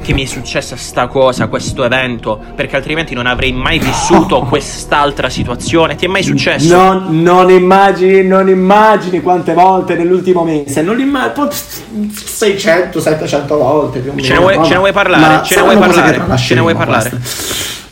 che 0.00 0.12
mi 0.12 0.22
è 0.22 0.26
successa 0.26 0.76
sta 0.76 1.06
cosa, 1.06 1.48
questo 1.48 1.84
evento, 1.84 2.40
perché 2.54 2.76
altrimenti 2.76 3.14
non 3.14 3.26
avrei 3.26 3.52
mai 3.52 3.78
vissuto 3.78 4.40
quest'altra 4.48 5.28
situazione? 5.28 5.94
Ti 5.96 6.06
è 6.06 6.08
mai 6.08 6.22
successo? 6.22 6.74
Non, 6.74 7.22
non 7.22 7.50
immagini, 7.50 8.22
non 8.22 8.48
immagini 8.48 9.20
quante 9.20 9.52
volte 9.54 9.94
nell'ultimo 9.94 10.44
mese. 10.44 10.82
Non 10.82 10.98
immagini. 11.00 11.48
600, 12.12 13.00
700 13.00 13.56
volte 13.56 13.98
più 14.00 14.10
o 14.10 14.14
meno. 14.14 14.26
Ce 14.26 14.32
ne 14.32 14.38
vuoi- 14.38 14.56
no? 14.56 14.64
ce 14.64 14.72
ne 14.72 14.78
vuoi 14.78 14.92
parlare? 14.92 15.26
Ma 15.36 15.42
Ce 15.42 15.54
ne 15.56 15.62
vuoi 15.62 15.76
parlare? 15.76 16.36
Ce 16.36 16.54
ne 16.54 16.60
vuoi 16.60 16.74
parlare? 16.74 17.20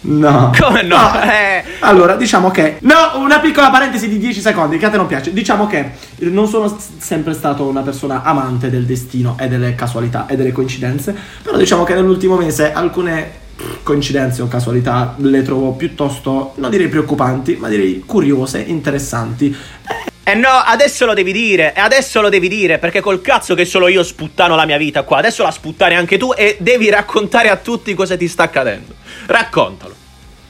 No. 0.03 0.53
Come 0.59 0.83
no? 0.83 1.21
Eh. 1.23 1.65
Allora, 1.81 2.17
diciamo 2.17 2.50
che. 2.50 2.76
No, 2.81 3.12
una 3.17 3.41
piccola 3.41 3.71
parentesi 3.71 4.09
di 4.09 4.19
10 4.19 4.41
secondi 4.41 4.79
che 4.79 4.87
a 4.87 4.91
te 4.91 4.97
non 4.97 5.07
piace. 5.07 5.33
Diciamo 5.33 5.67
che 5.67 5.93
non 6.19 6.47
sono 6.49 6.76
sempre 6.99 7.35
stato 7.35 7.65
una 7.65 7.83
persona 7.83 8.23
amante 8.23 8.71
del 8.71 8.85
destino 8.85 9.37
e 9.38 9.49
delle 9.49 9.75
casualità 9.75 10.26
e 10.26 10.37
delle 10.37 10.53
coincidenze. 10.53 11.15
Però 11.43 11.57
diciamo 11.57 11.85
che 11.85 11.95
nell'ultimo 11.95 12.37
mese 12.37 12.73
alcune 12.73 13.45
coincidenze 13.83 14.43
o 14.43 14.49
casualità 14.49 15.15
le 15.19 15.43
trovo 15.43 15.73
piuttosto, 15.73 16.53
non 16.57 16.71
direi 16.71 16.88
preoccupanti, 16.88 17.57
ma 17.57 17.69
direi 17.69 18.03
curiose, 18.05 18.61
interessanti. 18.61 19.49
Eh 19.49 20.15
no, 20.34 20.49
adesso 20.49 21.06
lo 21.06 21.15
devi 21.15 21.32
dire, 21.32 21.73
e 21.75 21.80
adesso 21.80 22.21
lo 22.21 22.28
devi 22.28 22.49
dire, 22.49 22.78
perché 22.78 23.00
col 23.00 23.21
cazzo 23.21 23.54
che 23.54 23.65
solo 23.65 23.86
io 23.89 24.02
sputtano 24.02 24.56
la 24.56 24.67
mia 24.67 24.76
vita 24.76 25.02
qua, 25.04 25.19
adesso 25.19 25.43
la 25.43 25.50
sputtare 25.52 25.95
anche 25.95 26.19
tu 26.19 26.32
e 26.36 26.56
devi 26.58 26.91
raccontare 26.91 27.49
a 27.49 27.56
tutti 27.56 27.95
cosa 27.95 28.17
ti 28.17 28.26
sta 28.26 28.43
accadendo. 28.45 28.93
Raccontalo, 29.26 29.95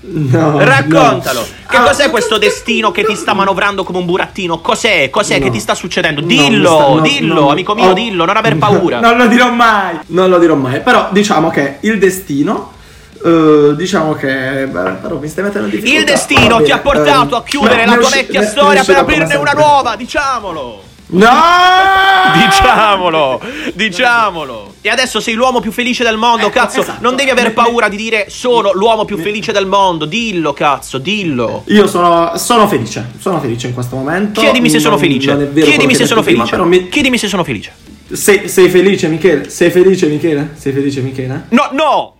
No, 0.09 0.59
raccontalo. 0.63 1.41
no. 1.41 1.47
Che 1.69 1.77
Ah, 1.77 1.83
cos'è 1.83 2.11
questo 2.11 2.39
destino 2.39 2.93
che 2.93 3.05
ti 3.05 3.17
sta 3.17 3.35
manovrando 3.35 3.83
come 3.83 3.99
un 3.99 4.07
burattino? 4.07 4.61
Cos'è? 4.61 5.11
Cos'è 5.11 5.39
No. 5.39 5.45
che 5.45 5.51
ti 5.51 5.59
sta 5.59 5.75
succedendo? 5.75 6.21
Dillo, 6.21 6.99
sta- 6.99 7.01
dillo, 7.01 7.51
amico 7.51 7.75
mio, 7.75 7.89
oh. 7.91 7.93
dillo, 7.93 8.25
non 8.25 8.37
aver 8.37 8.57
paura. 8.57 9.01
non 9.01 9.17
lo 9.17 9.27
dirò 9.27 9.51
mai. 9.51 9.99
Non 10.07 10.31
lo 10.31 10.39
dirò 10.39 10.55
mai. 10.55 10.81
Però 10.81 11.09
diciamo 11.11 11.51
che 11.51 11.79
il 11.81 11.99
destino. 11.99 12.73
Eh, 13.27 13.75
diciamo 13.77 14.15
che. 14.15 14.67
beh, 14.71 14.91
però 15.03 15.19
mi 15.19 15.29
stai 15.29 15.45
mettendo 15.45 15.67
in 15.69 15.73
difficoltà. 15.75 15.99
Il 15.99 16.05
destino 16.07 16.63
ti 16.63 16.71
ha 16.71 16.79
portato 16.79 17.37
a 17.37 17.43
chiudere 17.43 17.77
ne- 17.77 17.87
la 17.87 17.93
ne 17.95 17.99
tua 17.99 18.09
vecchia 18.11 18.41
ne- 18.41 18.47
ne 18.47 18.51
storia 18.53 18.71
per 18.85 18.97
uscirò 18.97 19.01
aprirne 19.01 19.35
una 19.35 19.53
nuova, 19.53 19.97
diciamolo. 19.97 20.83
No! 21.09 21.29
Diciamolo, 22.37 23.41
diciamolo. 23.75 24.75
E 24.81 24.89
adesso 24.89 25.21
sei 25.21 25.35
l'uomo 25.35 25.61
più 25.61 25.71
felice 25.71 26.03
del 26.03 26.17
mondo, 26.17 26.47
Ecco, 26.47 26.59
cazzo. 26.59 26.81
esatto. 26.81 26.99
Non 27.01 27.15
devi 27.17 27.31
aver 27.31 27.45
Ne- 27.45 27.51
paura 27.53 27.89
di 27.89 27.97
dire 27.97 28.27
sono 28.29 28.73
l'uomo 28.73 29.05
più 29.05 29.17
felice 29.17 29.53
del 29.53 29.67
mondo. 29.67 30.05
Dillo, 30.05 30.53
cazzo, 30.53 30.99
dillo. 30.99 31.63
Io 31.69 31.87
sono, 31.87 32.37
sono 32.37 32.67
felice, 32.67 33.13
sono 33.21 33.41
felice 33.41 33.69
in 33.69 33.75
questo 33.75 33.95
momento. 33.97 34.41
Chiedimi 34.41 34.69
se 34.69 34.79
sono 34.81 34.97
Non- 34.97 35.01
felice. 35.01 35.33
è 35.33 35.37
vero 35.37 35.67
Chiedimi 35.67 35.95
se 35.95 36.07
sono 36.07 36.23
prima, 36.23 36.45
felice. 36.45 36.57
però 36.57 36.69
mi- 36.69 36.89
Chiedimi 36.89 37.19
se 37.19 37.29
sono 37.29 37.45
felice. 37.45 37.73
sei, 38.13 38.49
sei 38.49 38.69
felice, 38.69 39.07
Michele? 39.09 39.49
Sei 39.49 39.71
felice, 39.71 40.07
Michele? 40.07 40.55
Sei 40.59 40.73
felice, 40.73 41.01
Michele? 41.01 41.45
No, 41.51 41.69
no. 41.73 42.15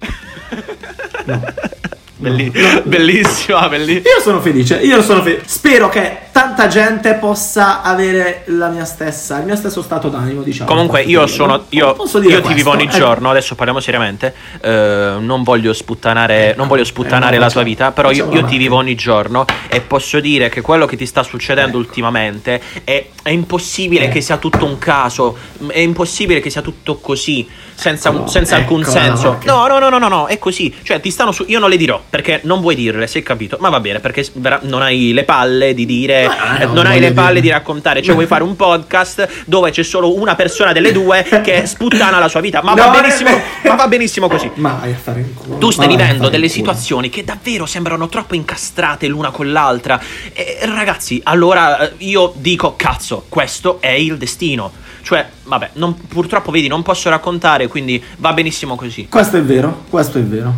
Belli- 2.19 2.51
Bellissima, 2.83 3.69
bellissima. 3.69 4.09
Io 4.17 4.23
sono 4.23 4.41
felice, 4.41 4.77
io 4.77 5.03
sono 5.03 5.23
felice. 5.23 5.43
Spero 5.45 5.91
che 5.91 6.17
tanta 6.33 6.67
gente 6.67 7.13
possa 7.15 7.83
avere 7.83 8.45
la 8.47 8.69
mia 8.69 8.87
stessa, 8.87 9.39
il 9.39 9.45
mio 9.45 9.55
stesso 9.55 9.83
stato 9.83 10.09
d'animo, 10.09 10.41
diciamo. 10.41 10.69
Comunque 10.69 11.03
io 11.03 11.27
sono 11.27 11.67
io, 11.69 11.95
io 12.23 12.41
ti 12.41 12.55
vivo 12.55 12.71
ogni 12.71 12.85
eh. 12.85 12.89
giorno, 12.89 13.29
adesso 13.29 13.55
parliamo 13.55 13.81
seriamente. 13.81 14.35
eh, 14.63 15.17
non 15.21 15.43
voglio 15.43 15.75
sputtanare, 15.75 16.55
non 16.57 16.69
voglio 16.69 16.85
sputtanare 16.85 17.37
eh, 17.37 17.39
la 17.39 17.51
tua 17.51 17.63
vita, 17.63 17.93
però 17.93 18.11
io, 18.11 18.33
io 18.33 18.45
ti 18.45 18.57
vivo 18.57 18.77
ogni 18.77 18.95
giorno 18.95 19.45
e 19.69 19.83
posso 19.83 20.19
dire 20.19 20.49
che 20.49 20.63
quello 20.63 20.87
che 20.87 20.97
ti 20.97 21.05
sta 21.05 21.23
succedendo 21.23 21.79
Ecco. 21.79 21.87
ultimamente 21.87 22.63
è, 22.83 23.09
è 23.23 23.29
impossibile 23.29 24.07
Eh. 24.07 24.09
che 24.09 24.23
sia 24.23 24.39
tutto 24.39 24.65
un 24.65 24.79
caso, 24.79 25.37
è 25.67 25.81
impossibile 25.81 26.41
che 26.41 26.49
sia 26.49 26.63
tutto 26.63 26.97
così, 26.97 27.47
senza, 27.77 28.11
un- 28.11 28.17
Ecco, 28.17 28.27
senza 28.29 28.57
alcun 28.57 28.81
eccola, 28.81 29.01
senso. 29.01 29.39
No, 29.45 29.67
no, 29.67 29.79
no, 29.79 29.89
no, 29.91 29.99
no, 29.99 30.09
no, 30.09 30.27
è 30.27 30.39
così. 30.39 30.75
Cioè, 30.83 31.01
ti 31.01 31.11
stanno 31.11 31.31
su. 31.31 31.45
Io 31.49 31.59
non 31.59 31.69
le 31.69 31.77
dirò 31.77 32.03
perché 32.09 32.41
non 32.45 32.61
vuoi 32.61 32.75
dirle, 32.75 33.07
sei 33.07 33.23
capito? 33.23 33.59
Ma 33.61 33.69
va 33.69 33.81
bene, 33.81 34.01
perché 34.01 34.27
non 34.63 34.83
hai 34.83 35.13
le 35.13 35.25
palle 35.25 35.75
di 35.75 35.85
dire. 35.87 36.27
Ma 36.27 36.59
eh, 36.59 36.65
no, 36.67 36.73
non 36.73 36.87
hai 36.87 36.99
le 36.99 37.13
palle 37.13 37.35
dire. 37.35 37.41
di 37.43 37.51
raccontare. 37.51 38.03
Cioè, 38.03 38.15
vuoi 38.15 38.27
fare 38.27 38.43
un 38.43 38.57
podcast 38.57 39.45
dove 39.47 39.71
c'è 39.71 39.83
solo 39.83 40.19
una 40.19 40.35
persona 40.35 40.73
delle 40.73 40.93
due 40.93 41.23
che 41.45 41.67
sputtana 41.67 42.19
la 42.19 42.29
sua 42.29 42.41
vita. 42.41 42.63
Ma 42.63 42.75
va 42.75 42.87
No, 42.87 42.91
benissimo, 42.93 43.31
eh, 43.31 43.69
ma 43.69 43.75
va 43.75 43.89
benissimo 43.89 44.29
così. 44.29 44.51
Ma 44.55 44.79
vai 44.81 44.93
a 44.93 44.97
fare 44.97 45.21
in 45.21 45.35
culo. 45.35 45.59
Tu 45.59 45.71
stai 45.71 45.87
vivendo 45.89 46.29
delle 46.29 46.49
situazioni 46.49 47.11
che 47.11 47.25
davvero 47.25 47.67
sembrano 47.67 48.09
troppo 48.09 48.35
incastrate 48.35 49.07
l'una 49.07 49.31
con 49.31 49.53
l'altra. 49.53 50.01
E, 50.33 50.59
ragazzi, 50.63 51.21
allora 51.25 51.79
eh, 51.91 51.93
io 51.99 52.33
dico, 52.37 52.75
cazzo, 52.77 53.27
questo 53.29 53.79
è 53.81 53.91
il 53.91 54.17
destino. 54.17 54.85
Cioè, 55.07 55.25
vabbè, 55.45 55.71
non- 55.75 55.95
purtroppo 56.09 56.51
vedi, 56.51 56.67
non 56.67 56.83
posso 56.83 57.09
raccontare, 57.09 57.69
quindi 57.69 58.03
va 58.17 58.33
benissimo 58.33 58.75
così. 58.75 59.07
Questo 59.09 59.37
è 59.37 59.43
vero, 59.43 59.83
questo 59.89 60.19
è 60.19 60.23
vero. 60.23 60.53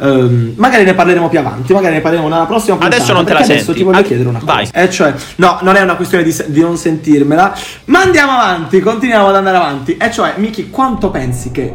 Ehm, 0.00 0.54
magari 0.56 0.82
ne 0.82 0.92
parleremo 0.92 1.28
più 1.28 1.38
avanti, 1.38 1.72
magari 1.72 1.94
ne 1.94 2.00
parleremo 2.00 2.28
nella 2.28 2.46
prossima 2.46 2.74
puntata. 2.76 2.96
Adesso 2.96 3.12
non 3.12 3.24
te 3.24 3.32
la 3.32 3.38
Adesso 3.38 3.64
senti. 3.66 3.78
ti 3.78 3.82
voglio 3.84 3.98
Ah, 3.98 4.02
chiedere 4.02 4.28
una 4.28 4.40
cosa. 4.40 4.52
vai. 4.52 4.68
E 4.72 4.90
cioè, 4.90 5.14
no, 5.36 5.58
non 5.62 5.76
è 5.76 5.82
una 5.82 5.94
questione 5.94 6.24
di, 6.24 6.36
di 6.48 6.60
non 6.60 6.76
sentirmela. 6.76 7.56
Ma 7.84 8.00
andiamo 8.00 8.32
avanti, 8.32 8.80
continuiamo 8.80 9.28
ad 9.28 9.36
andare 9.36 9.56
avanti. 9.56 9.96
E 9.96 10.10
cioè, 10.10 10.34
Miki, 10.38 10.68
quanto 10.68 11.10
pensi 11.12 11.52
che 11.52 11.72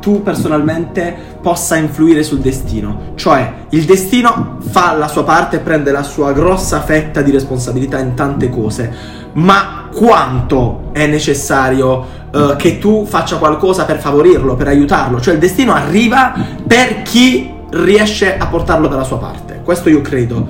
tu 0.00 0.24
personalmente 0.24 1.16
possa 1.40 1.76
influire 1.76 2.24
sul 2.24 2.40
destino? 2.40 3.12
Cioè, 3.14 3.52
il 3.70 3.84
destino 3.84 4.58
fa 4.72 4.92
la 4.94 5.06
sua 5.06 5.22
parte, 5.22 5.60
prende 5.60 5.92
la 5.92 6.02
sua 6.02 6.32
grossa 6.32 6.80
fetta 6.82 7.22
di 7.22 7.30
responsabilità 7.30 8.00
in 8.00 8.14
tante 8.14 8.50
cose. 8.50 9.22
Ma 9.34 9.88
quanto 9.92 10.90
è 10.92 11.06
necessario 11.06 12.06
eh, 12.32 12.54
che 12.56 12.78
tu 12.78 13.04
faccia 13.06 13.36
qualcosa 13.36 13.84
per 13.84 13.98
favorirlo, 13.98 14.54
per 14.54 14.68
aiutarlo? 14.68 15.20
Cioè, 15.20 15.34
il 15.34 15.40
destino 15.40 15.72
arriva 15.72 16.34
per 16.66 17.02
chi 17.02 17.52
riesce 17.70 18.36
a 18.36 18.46
portarlo 18.46 18.88
dalla 18.88 19.04
sua 19.04 19.18
parte. 19.18 19.60
Questo 19.62 19.88
io 19.88 20.00
credo. 20.00 20.46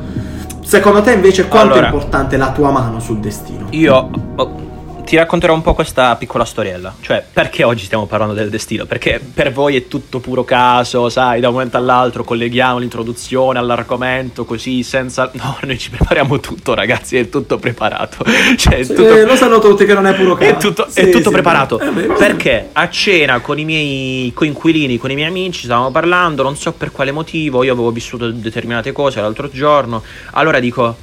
Secondo 0.62 1.03
te, 1.03 1.12
invece, 1.12 1.47
quanto 1.49 1.73
Allora. 1.73 1.88
è 1.88 1.92
importante 1.92 2.37
la 2.37 2.51
tua 2.51 2.70
mano 2.70 3.01
sul 3.01 3.18
destino? 3.18 3.66
Io 3.70 4.11
oh, 4.37 4.63
ti 5.05 5.17
racconterò 5.17 5.53
un 5.55 5.62
po' 5.62 5.75
questa 5.75 6.17
piccola 6.17 6.45
storiella. 6.45 6.95
Cioè, 7.01 7.25
perché 7.33 7.62
oggi 7.62 7.85
stiamo 7.85 8.07
parlando 8.07 8.35
del 8.35 8.49
destino? 8.49 8.87
Perché 8.87 9.21
per 9.21 9.53
voi 9.53 9.77
è 9.77 9.87
tutto 9.87 10.19
puro 10.19 10.45
caso, 10.45 11.09
sai, 11.09 11.40
da 11.40 11.49
un 11.49 11.55
momento 11.55 11.77
all'altro 11.77 12.25
colleghiamo 12.25 12.79
l'introduzione 12.79 13.59
all'argomento 13.59 14.45
così 14.45 14.83
senza... 14.83 15.31
No, 15.45 15.59
noi 15.62 15.79
ci 15.79 15.90
prepariamo 15.90 16.40
tutto, 16.40 16.75
ragazzi, 16.75 17.17
è 17.19 17.29
tutto 17.29 17.59
preparato. 17.59 18.25
Cioè, 18.57 18.79
è 18.79 18.85
Sì, 18.85 18.95
tutto... 18.95 19.25
lo 19.25 19.37
sanno 19.37 19.59
tutti 19.59 19.85
che 19.85 19.93
non 19.93 20.07
è 20.07 20.14
puro 20.14 20.35
caso. 20.35 20.51
È 20.51 20.57
tutto, 20.57 20.87
Sì, 20.88 21.01
è 21.01 21.11
tutto 21.11 21.25
sì, 21.25 21.31
preparato. 21.31 21.79
è 21.79 21.90
vero. 21.90 22.14
Perché 22.14 22.71
a 22.73 22.88
cena 22.88 23.40
con 23.40 23.59
i 23.59 23.64
miei 23.64 24.33
coinquilini, 24.33 24.97
con 24.97 25.11
i 25.11 25.14
miei 25.14 25.29
amici, 25.29 25.64
stavamo 25.64 25.90
parlando, 25.90 26.43
non 26.43 26.57
so 26.57 26.73
per 26.73 26.93
quale 26.93 27.12
motivo, 27.12 27.62
io 27.62 27.73
avevo 27.73 27.90
vissuto 27.90 28.31
determinate 28.31 28.93
cose 28.93 29.21
l'altro 29.21 29.51
giorno. 29.51 30.03
Allora 30.33 30.61
dico, 30.61 30.97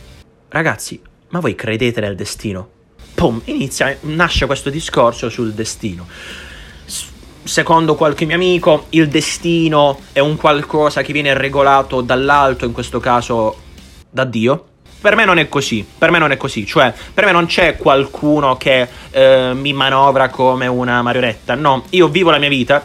ragazzi, 0.50 1.00
ma 1.30 1.40
voi 1.40 1.54
credete 1.54 2.02
nel 2.02 2.16
destino? 2.16 2.80
Pum, 3.22 3.40
inizia, 3.46 3.96
nasce 4.02 4.48
questo 4.48 4.72
discorso 4.72 5.30
sul 5.30 5.54
destino. 5.54 6.08
Secondo 7.44 7.94
qualche 7.94 8.26
mio 8.26 8.34
amico, 8.34 8.88
il 8.90 9.10
destino 9.10 10.00
è 10.12 10.18
un 10.18 10.38
qualcosa 10.38 11.04
che 11.04 11.14
viene 11.14 11.36
regolato 11.36 12.02
dall'alto, 12.02 12.66
in 12.66 12.72
questo 12.72 13.00
caso 13.00 13.58
da 14.10 14.24
Dio. 14.24 14.66
Per 15.00 15.16
me 15.16 15.26
non 15.26 15.38
è 15.38 15.48
così, 15.50 15.86
per 16.00 16.10
me 16.10 16.18
non 16.18 16.32
è 16.32 16.38
così, 16.38 16.66
cioè 16.66 16.92
per 17.14 17.26
me 17.26 17.32
non 17.32 17.46
c'è 17.46 17.78
qualcuno 17.78 18.58
che 18.58 18.88
eh, 19.12 19.52
mi 19.54 19.72
manovra 19.72 20.30
come 20.30 20.66
una 20.66 21.04
marionetta, 21.04 21.54
no, 21.54 21.86
io 21.92 22.08
vivo 22.08 22.32
la 22.32 22.40
mia 22.40 22.50
vita, 22.50 22.84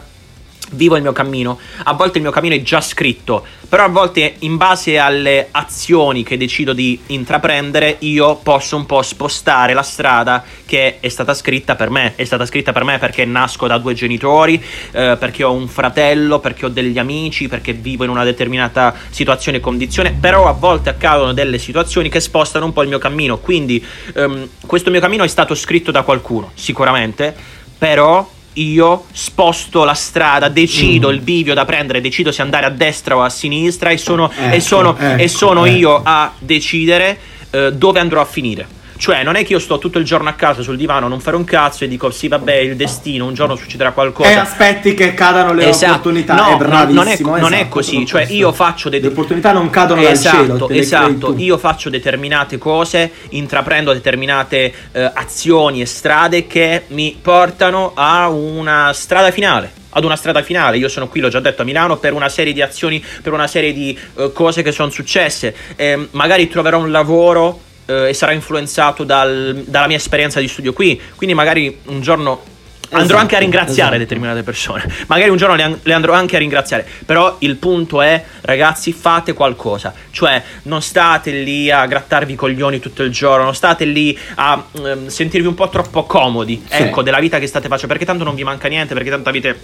vivo 0.71 0.95
il 0.95 1.01
mio 1.01 1.11
cammino, 1.11 1.59
a 1.83 1.93
volte 1.93 2.17
il 2.17 2.23
mio 2.23 2.31
cammino 2.31 2.55
è 2.55 2.61
già 2.61 2.81
scritto, 2.81 3.45
però 3.69 3.83
a 3.83 3.89
volte 3.89 4.35
in 4.39 4.57
base 4.57 4.97
alle 4.97 5.47
azioni 5.51 6.23
che 6.23 6.37
decido 6.37 6.73
di 6.73 6.99
intraprendere 7.07 7.97
io 7.99 8.35
posso 8.37 8.75
un 8.75 8.85
po' 8.85 9.01
spostare 9.01 9.73
la 9.73 9.81
strada 9.81 10.43
che 10.65 10.99
è 10.99 11.09
stata 11.09 11.33
scritta 11.33 11.75
per 11.75 11.89
me, 11.89 12.13
è 12.15 12.23
stata 12.23 12.45
scritta 12.45 12.71
per 12.71 12.83
me 12.83 12.97
perché 12.97 13.25
nasco 13.25 13.67
da 13.67 13.77
due 13.77 13.93
genitori, 13.93 14.61
eh, 14.91 15.15
perché 15.19 15.43
ho 15.43 15.53
un 15.53 15.67
fratello, 15.67 16.39
perché 16.39 16.65
ho 16.65 16.69
degli 16.69 16.97
amici, 16.97 17.47
perché 17.47 17.73
vivo 17.73 18.03
in 18.03 18.09
una 18.09 18.23
determinata 18.23 18.93
situazione 19.09 19.57
e 19.57 19.61
condizione, 19.61 20.15
però 20.19 20.47
a 20.47 20.53
volte 20.53 20.89
accadono 20.89 21.33
delle 21.33 21.57
situazioni 21.57 22.09
che 22.09 22.19
spostano 22.19 22.65
un 22.65 22.73
po' 22.73 22.81
il 22.81 22.89
mio 22.89 22.99
cammino, 22.99 23.37
quindi 23.37 23.83
ehm, 24.13 24.49
questo 24.65 24.91
mio 24.91 24.99
cammino 24.99 25.23
è 25.23 25.27
stato 25.27 25.55
scritto 25.55 25.91
da 25.91 26.03
qualcuno, 26.03 26.51
sicuramente, 26.53 27.35
però 27.77 28.35
io 28.61 29.05
sposto 29.11 29.83
la 29.83 29.93
strada, 29.93 30.47
decido 30.49 31.09
Mm. 31.09 31.13
il 31.13 31.19
bivio 31.21 31.53
da 31.53 31.65
prendere, 31.65 32.01
decido 32.01 32.31
se 32.31 32.41
andare 32.41 32.65
a 32.65 32.69
destra 32.69 33.15
o 33.17 33.21
a 33.23 33.29
sinistra 33.29 33.89
e 33.91 33.97
sono, 33.97 34.31
e 34.31 34.55
Ecco, 34.55 34.59
sono, 34.59 34.97
e 34.97 35.13
ecco, 35.23 35.27
sono 35.27 35.65
ecco. 35.65 35.75
io 35.77 36.01
a 36.03 36.31
decidere 36.39 37.19
eh, 37.51 37.71
dove 37.73 37.99
andrò 37.99 38.21
a 38.21 38.25
finire. 38.25 38.67
Cioè, 38.97 39.23
non 39.23 39.35
è 39.35 39.45
che 39.45 39.53
io 39.53 39.59
sto 39.59 39.77
tutto 39.77 39.97
il 39.99 40.05
giorno 40.05 40.29
a 40.29 40.33
casa 40.33 40.61
sul 40.61 40.75
divano 40.75 41.05
a 41.05 41.09
non 41.09 41.19
fare 41.19 41.35
un 41.35 41.43
cazzo 41.43 41.83
e 41.83 41.87
dico 41.87 42.09
sì, 42.09 42.27
vabbè, 42.27 42.55
il 42.55 42.75
destino, 42.75 43.25
un 43.25 43.33
giorno 43.33 43.55
succederà 43.55 43.91
qualcosa. 43.91 44.29
E 44.29 44.33
aspetti 44.33 44.93
che 44.93 45.13
cadano 45.13 45.53
le 45.53 45.69
Esatto. 45.69 45.91
opportunità. 45.93 46.35
No, 46.35 46.47
è 46.47 46.51
no, 46.51 46.57
bravissimo. 46.57 47.29
non 47.29 47.37
è- 47.37 47.41
non 47.41 47.53
è 47.53 47.55
esatto, 47.57 47.69
così. 47.69 48.05
Cioè, 48.05 48.25
io 48.29 48.51
faccio 48.51 48.89
dei- 48.89 48.99
Le 49.01 49.07
opportunità 49.07 49.51
non 49.51 49.69
cadono 49.69 50.01
esatto, 50.01 50.35
dal 50.37 50.45
cielo. 50.67 50.69
esatto. 50.69 51.33
Io 51.37 51.57
faccio 51.57 51.89
determinate 51.89 52.57
cose, 52.57 53.11
intraprendo 53.29 53.93
determinate 53.93 54.73
eh, 54.91 55.11
azioni 55.13 55.81
e 55.81 55.85
strade 55.85 56.47
che 56.47 56.83
mi 56.87 57.17
portano 57.21 57.91
a 57.95 58.27
una 58.29 58.91
strada 58.93 59.31
finale. 59.31 59.71
Ad 59.91 60.03
una 60.03 60.15
strada 60.15 60.43
finale, 60.43 60.77
io 60.77 60.89
sono 60.89 61.07
qui, 61.07 61.21
l'ho 61.21 61.29
già 61.29 61.39
detto 61.39 61.63
a 61.63 61.65
Milano, 61.65 61.97
per 61.97 62.13
una 62.13 62.29
serie 62.29 62.53
di 62.53 62.61
azioni, 62.61 63.03
per 63.23 63.33
una 63.33 63.47
serie 63.47 63.73
di 63.73 63.97
eh, 64.17 64.31
cose 64.31 64.61
che 64.61 64.71
sono 64.71 64.89
successe. 64.91 65.55
Ehm, 65.75 66.09
magari 66.11 66.47
troverò 66.47 66.77
un 66.79 66.91
lavoro 66.91 67.61
eh, 67.87 68.09
e 68.09 68.13
sarà 68.13 68.33
influenzato 68.33 69.03
dal- 69.03 69.63
dalla 69.65 69.87
mia 69.87 69.97
esperienza 69.97 70.39
di 70.39 70.47
studio 70.47 70.73
qui. 70.73 70.99
Quindi, 71.15 71.35
magari 71.35 71.79
un 71.85 72.01
giorno 72.01 72.55
andrò 72.89 73.03
Esatto, 73.03 73.19
anche 73.19 73.35
a 73.35 73.39
ringraziare 73.39 73.95
esatto. 73.95 73.97
determinate 73.97 74.43
persone. 74.43 74.89
Magari 75.07 75.29
un 75.29 75.37
giorno 75.37 75.55
le, 75.55 75.79
le 75.81 75.93
andrò 75.93 76.13
anche 76.13 76.35
a 76.35 76.39
ringraziare. 76.39 76.87
Però 77.05 77.35
il 77.39 77.57
punto 77.57 78.01
è, 78.01 78.23
ragazzi, 78.41 78.93
fate 78.93 79.33
qualcosa. 79.33 79.93
Cioè, 80.11 80.41
non 80.63 80.81
state 80.81 81.31
lì 81.31 81.69
a 81.69 81.85
grattarvi 81.85 82.33
i 82.33 82.35
coglioni 82.35 82.79
tutto 82.79 83.03
il 83.03 83.11
giorno, 83.11 83.43
non 83.43 83.55
state 83.55 83.83
lì 83.85 84.17
a 84.35 84.63
ehm, 84.71 85.07
sentirvi 85.07 85.47
un 85.47 85.55
po' 85.55 85.67
troppo 85.69 86.05
comodi, 86.05 86.63
Sì. 86.69 86.83
ecco, 86.83 87.01
della 87.01 87.19
vita 87.19 87.39
che 87.39 87.47
state 87.47 87.67
facendo. 87.67 87.87
Perché 87.87 88.05
tanto 88.05 88.23
non 88.23 88.35
vi 88.35 88.43
manca 88.43 88.67
niente, 88.67 88.93
perché 88.93 89.09
tanto 89.09 89.29
avete. 89.29 89.59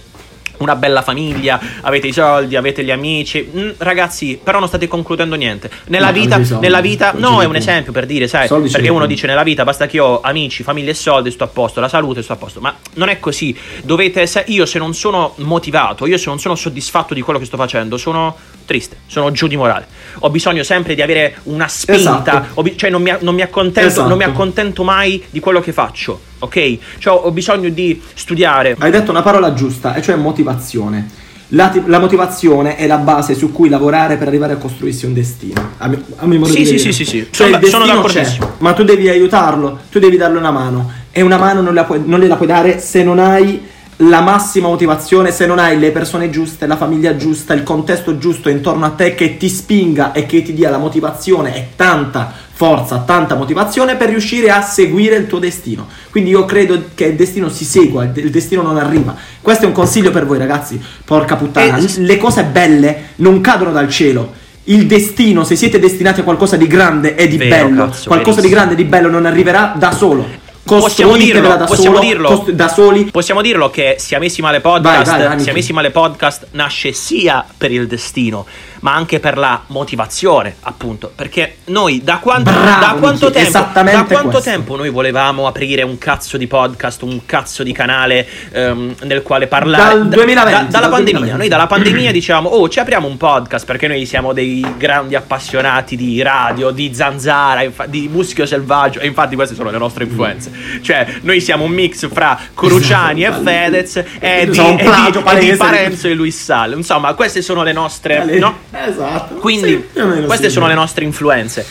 Una 0.58 0.76
bella 0.76 1.02
famiglia, 1.02 1.60
avete 1.82 2.06
i 2.06 2.12
soldi, 2.12 2.56
avete 2.56 2.84
gli 2.84 2.90
amici. 2.90 3.50
Mm, 3.56 3.70
ragazzi, 3.78 4.38
però 4.42 4.58
non 4.58 4.68
state 4.68 4.86
concludendo 4.88 5.34
niente. 5.34 5.70
Nella 5.86 6.06
No, 6.06 6.12
vita, 6.12 6.38
nella 6.60 6.80
vita, 6.80 7.12
no, 7.16 7.40
è 7.42 7.44
un 7.44 7.56
esempio 7.56 7.92
per 7.92 8.06
dire, 8.06 8.28
sai, 8.28 8.46
Soldi 8.46 8.70
perché 8.70 8.88
uno 8.88 9.06
dice 9.06 9.26
nella 9.26 9.42
vita 9.42 9.64
basta 9.64 9.86
che 9.86 9.98
ho 9.98 10.20
amici, 10.20 10.62
famiglia 10.62 10.90
e 10.90 10.94
soldi, 10.94 11.30
sto 11.30 11.44
a 11.44 11.48
posto, 11.48 11.80
la 11.80 11.88
salute, 11.88 12.22
sto 12.22 12.32
a 12.34 12.36
posto. 12.36 12.60
Ma 12.60 12.74
non 12.94 13.08
è 13.08 13.18
così. 13.20 13.56
Dovete, 13.82 14.26
se 14.26 14.44
io 14.48 14.64
se 14.66 14.78
non 14.78 14.94
sono 14.94 15.34
motivato, 15.38 16.06
io 16.06 16.18
se 16.18 16.26
non 16.28 16.38
sono 16.38 16.54
soddisfatto 16.54 17.14
di 17.14 17.20
quello 17.20 17.38
che 17.38 17.44
sto 17.46 17.56
facendo, 17.56 17.96
sono 17.96 18.36
triste, 18.64 18.98
sono 19.06 19.30
giù 19.32 19.46
di 19.46 19.56
morale. 19.56 19.86
Ho 20.20 20.30
bisogno 20.30 20.62
sempre 20.62 20.94
di 20.94 21.02
avere 21.02 21.36
una 21.44 21.68
spinta, 21.68 22.44
Esatto. 22.44 22.62
bi- 22.62 22.76
cioè 22.76 22.90
non 22.90 23.02
mi, 23.02 23.12
non 23.20 23.34
mi 23.34 23.42
Esatto. 23.42 24.08
non 24.08 24.16
mi 24.16 24.24
accontento 24.24 24.84
mai 24.84 25.22
di 25.30 25.40
quello 25.40 25.60
che 25.60 25.72
faccio, 25.72 26.20
ok? 26.44 26.78
Cioè 26.98 27.20
ho 27.24 27.30
bisogno 27.30 27.68
di 27.68 28.00
studiare. 28.14 28.76
Hai 28.78 28.90
detto 28.90 29.10
una 29.10 29.22
parola 29.22 29.52
giusta, 29.54 29.94
e 29.94 30.02
cioè 30.02 30.14
motivazione. 30.16 31.22
La, 31.48 31.72
la 31.86 32.00
motivazione 32.00 32.76
è 32.76 32.86
la 32.86 32.96
base 32.96 33.34
su 33.34 33.52
cui 33.52 33.68
lavorare 33.68 34.16
per 34.16 34.26
arrivare 34.28 34.54
a 34.54 34.56
costruirsi 34.56 35.04
un 35.06 35.12
destino. 35.12 35.72
A 35.78 35.86
mi, 35.88 36.02
a 36.16 36.26
mio 36.26 36.38
modo 36.40 36.52
Sì, 36.52 36.58
di 36.60 36.64
sì, 36.66 36.72
vedere. 36.72 36.92
sì, 36.92 37.04
sì, 37.04 37.10
sì. 37.10 37.26
Cioè, 37.30 37.46
Sono- 37.50 37.62
il 37.62 37.68
sono 37.70 37.84
c'è, 37.84 37.92
d'accordissimo. 37.94 38.50
ma 38.58 38.72
tu 38.72 38.82
devi 38.82 39.08
aiutarlo, 39.08 39.78
tu 39.90 39.98
devi 39.98 40.16
darle 40.16 40.38
una 40.38 40.50
mano. 40.50 40.90
E 41.12 41.20
una 41.20 41.36
mano 41.36 41.60
non, 41.60 41.74
la 41.74 41.84
puoi- 41.84 42.02
non 42.04 42.18
gliela 42.18 42.36
puoi 42.36 42.48
dare 42.48 42.80
se 42.80 43.04
non 43.04 43.18
hai 43.18 43.60
la 43.98 44.20
massima 44.20 44.68
motivazione, 44.68 45.30
se 45.30 45.46
non 45.46 45.58
hai 45.58 45.78
le 45.78 45.90
persone 45.92 46.28
giuste, 46.28 46.66
la 46.66 46.76
famiglia 46.76 47.16
giusta, 47.16 47.54
il 47.54 47.62
contesto 47.62 48.18
giusto 48.18 48.48
intorno 48.48 48.84
a 48.86 48.90
te 48.90 49.14
che 49.14 49.36
ti 49.36 49.48
spinga 49.48 50.12
e 50.12 50.26
che 50.26 50.42
ti 50.42 50.52
dia 50.52 50.70
la 50.70 50.78
motivazione 50.78 51.54
e 51.54 51.68
tanta 51.76 52.32
forza, 52.52 52.98
tanta 53.06 53.34
motivazione 53.34 53.96
per 53.96 54.08
riuscire 54.08 54.50
a 54.50 54.62
seguire 54.62 55.16
il 55.16 55.26
tuo 55.26 55.38
destino. 55.38 55.86
Quindi 56.10 56.30
io 56.30 56.44
credo 56.44 56.82
che 56.94 57.06
il 57.06 57.14
destino 57.14 57.48
si 57.48 57.64
segua, 57.64 58.04
il 58.04 58.30
destino 58.30 58.62
non 58.62 58.76
arriva. 58.78 59.14
Questo 59.40 59.64
è 59.64 59.66
un 59.66 59.72
consiglio 59.72 60.10
per 60.10 60.26
voi 60.26 60.38
ragazzi, 60.38 60.80
porca 61.04 61.36
puttana. 61.36 61.76
Eh, 61.76 62.00
Le 62.00 62.16
cose 62.16 62.44
belle 62.44 62.96
non 63.16 63.40
cadono 63.40 63.70
dal 63.70 63.88
cielo. 63.88 64.42
Il 64.64 64.86
destino, 64.86 65.44
se 65.44 65.56
siete 65.56 65.78
destinati 65.78 66.20
a 66.20 66.22
qualcosa 66.24 66.56
di 66.56 66.66
grande 66.66 67.16
e 67.16 67.28
di 67.28 67.36
Vero, 67.36 67.68
bello, 67.68 67.84
cazzo, 67.86 68.06
qualcosa 68.06 68.40
di 68.40 68.48
verissimo. 68.48 68.54
grande 68.54 68.72
e 68.72 68.76
di 68.76 68.84
bello 68.84 69.10
non 69.10 69.26
arriverà 69.26 69.74
da 69.76 69.92
solo. 69.92 70.42
Possiamo 70.64 71.16
dirlo, 71.16 71.48
da, 71.48 71.64
possiamo 71.64 71.96
solo, 71.96 72.08
dirlo. 72.08 72.28
cost- 72.28 72.50
da 72.50 72.68
soli. 72.68 73.04
Possiamo 73.10 73.42
dirlo 73.42 73.70
che 73.70 73.96
Siamesi 73.98 74.40
Male 74.40 74.60
Podcast, 74.60 75.10
Vai, 75.10 75.18
vai, 75.20 75.28
vai, 75.28 75.40
Siamesi 75.40 75.72
Male 75.72 75.90
Podcast 75.90 76.46
nasce 76.52 76.92
sia 76.92 77.44
per 77.56 77.70
il 77.70 77.86
destino, 77.86 78.46
ma 78.84 78.94
anche 78.94 79.18
per 79.18 79.38
la 79.38 79.62
motivazione, 79.68 80.56
appunto. 80.60 81.10
Perché 81.14 81.56
noi 81.66 82.02
da 82.04 82.18
quanto, 82.18 82.50
Bravo, 82.50 82.80
da 82.80 82.94
quanto 82.98 83.30
tempo, 83.30 83.48
esattamente 83.48 84.12
da 84.14 84.20
quanto 84.20 84.40
tempo 84.42 84.76
noi 84.76 84.90
volevamo 84.90 85.46
aprire 85.46 85.80
un 85.82 85.96
cazzo 85.96 86.36
di 86.36 86.46
podcast, 86.46 87.00
un 87.00 87.24
cazzo 87.24 87.62
di 87.62 87.72
canale 87.72 88.28
ehm, 88.52 88.94
nel 89.04 89.22
quale 89.22 89.46
parlare 89.46 89.94
Dal 89.94 90.08
da- 90.08 90.14
2020, 90.16 90.50
da- 90.50 90.58
dalla 90.58 90.68
dal 90.68 90.90
pandemia. 90.90 91.20
2020. 91.20 91.38
Noi 91.38 91.48
dalla 91.48 91.66
pandemia 91.66 92.12
dicevamo 92.12 92.48
"Oh, 92.50 92.68
ci 92.68 92.78
apriamo 92.78 93.06
un 93.08 93.16
podcast" 93.16 93.64
perché 93.64 93.88
noi 93.88 94.04
siamo 94.04 94.34
dei 94.34 94.62
grandi 94.76 95.14
appassionati 95.14 95.96
di 95.96 96.20
radio, 96.20 96.70
di 96.70 96.94
zanzara, 96.94 97.62
infa- 97.62 97.86
di 97.86 98.06
muschio 98.12 98.44
selvaggio 98.44 99.00
e 99.00 99.06
infatti 99.06 99.34
queste 99.34 99.54
sono 99.54 99.70
le 99.70 99.78
nostre 99.78 100.04
influenze. 100.04 100.52
Cioè, 100.82 101.06
noi 101.22 101.40
siamo 101.40 101.64
un 101.64 101.70
mix 101.70 102.06
fra 102.12 102.38
Cruciani 102.52 103.22
e 103.24 103.28
Esatto. 103.28 103.42
Fedez 103.44 104.02
e 104.18 104.46
di, 104.46 104.52
Siamo 104.52 104.68
un 104.72 104.78
e 104.78 104.82
di- 104.82 105.18
e 105.38 105.50
di. 105.50 105.56
Parenzo 105.56 106.06
e 106.06 106.12
Luis 106.12 106.42
Sal. 106.44 106.72
Insomma, 106.74 107.14
queste 107.14 107.40
sono 107.40 107.62
le 107.62 107.72
nostre, 107.72 108.24
no? 108.38 108.72
Esatto. 108.76 109.34
Quindi 109.36 109.88
Sì, 109.92 110.00
queste 110.26 110.48
sì. 110.48 110.52
sono 110.54 110.66
le 110.66 110.74
nostre 110.74 111.04
influenze. 111.04 111.64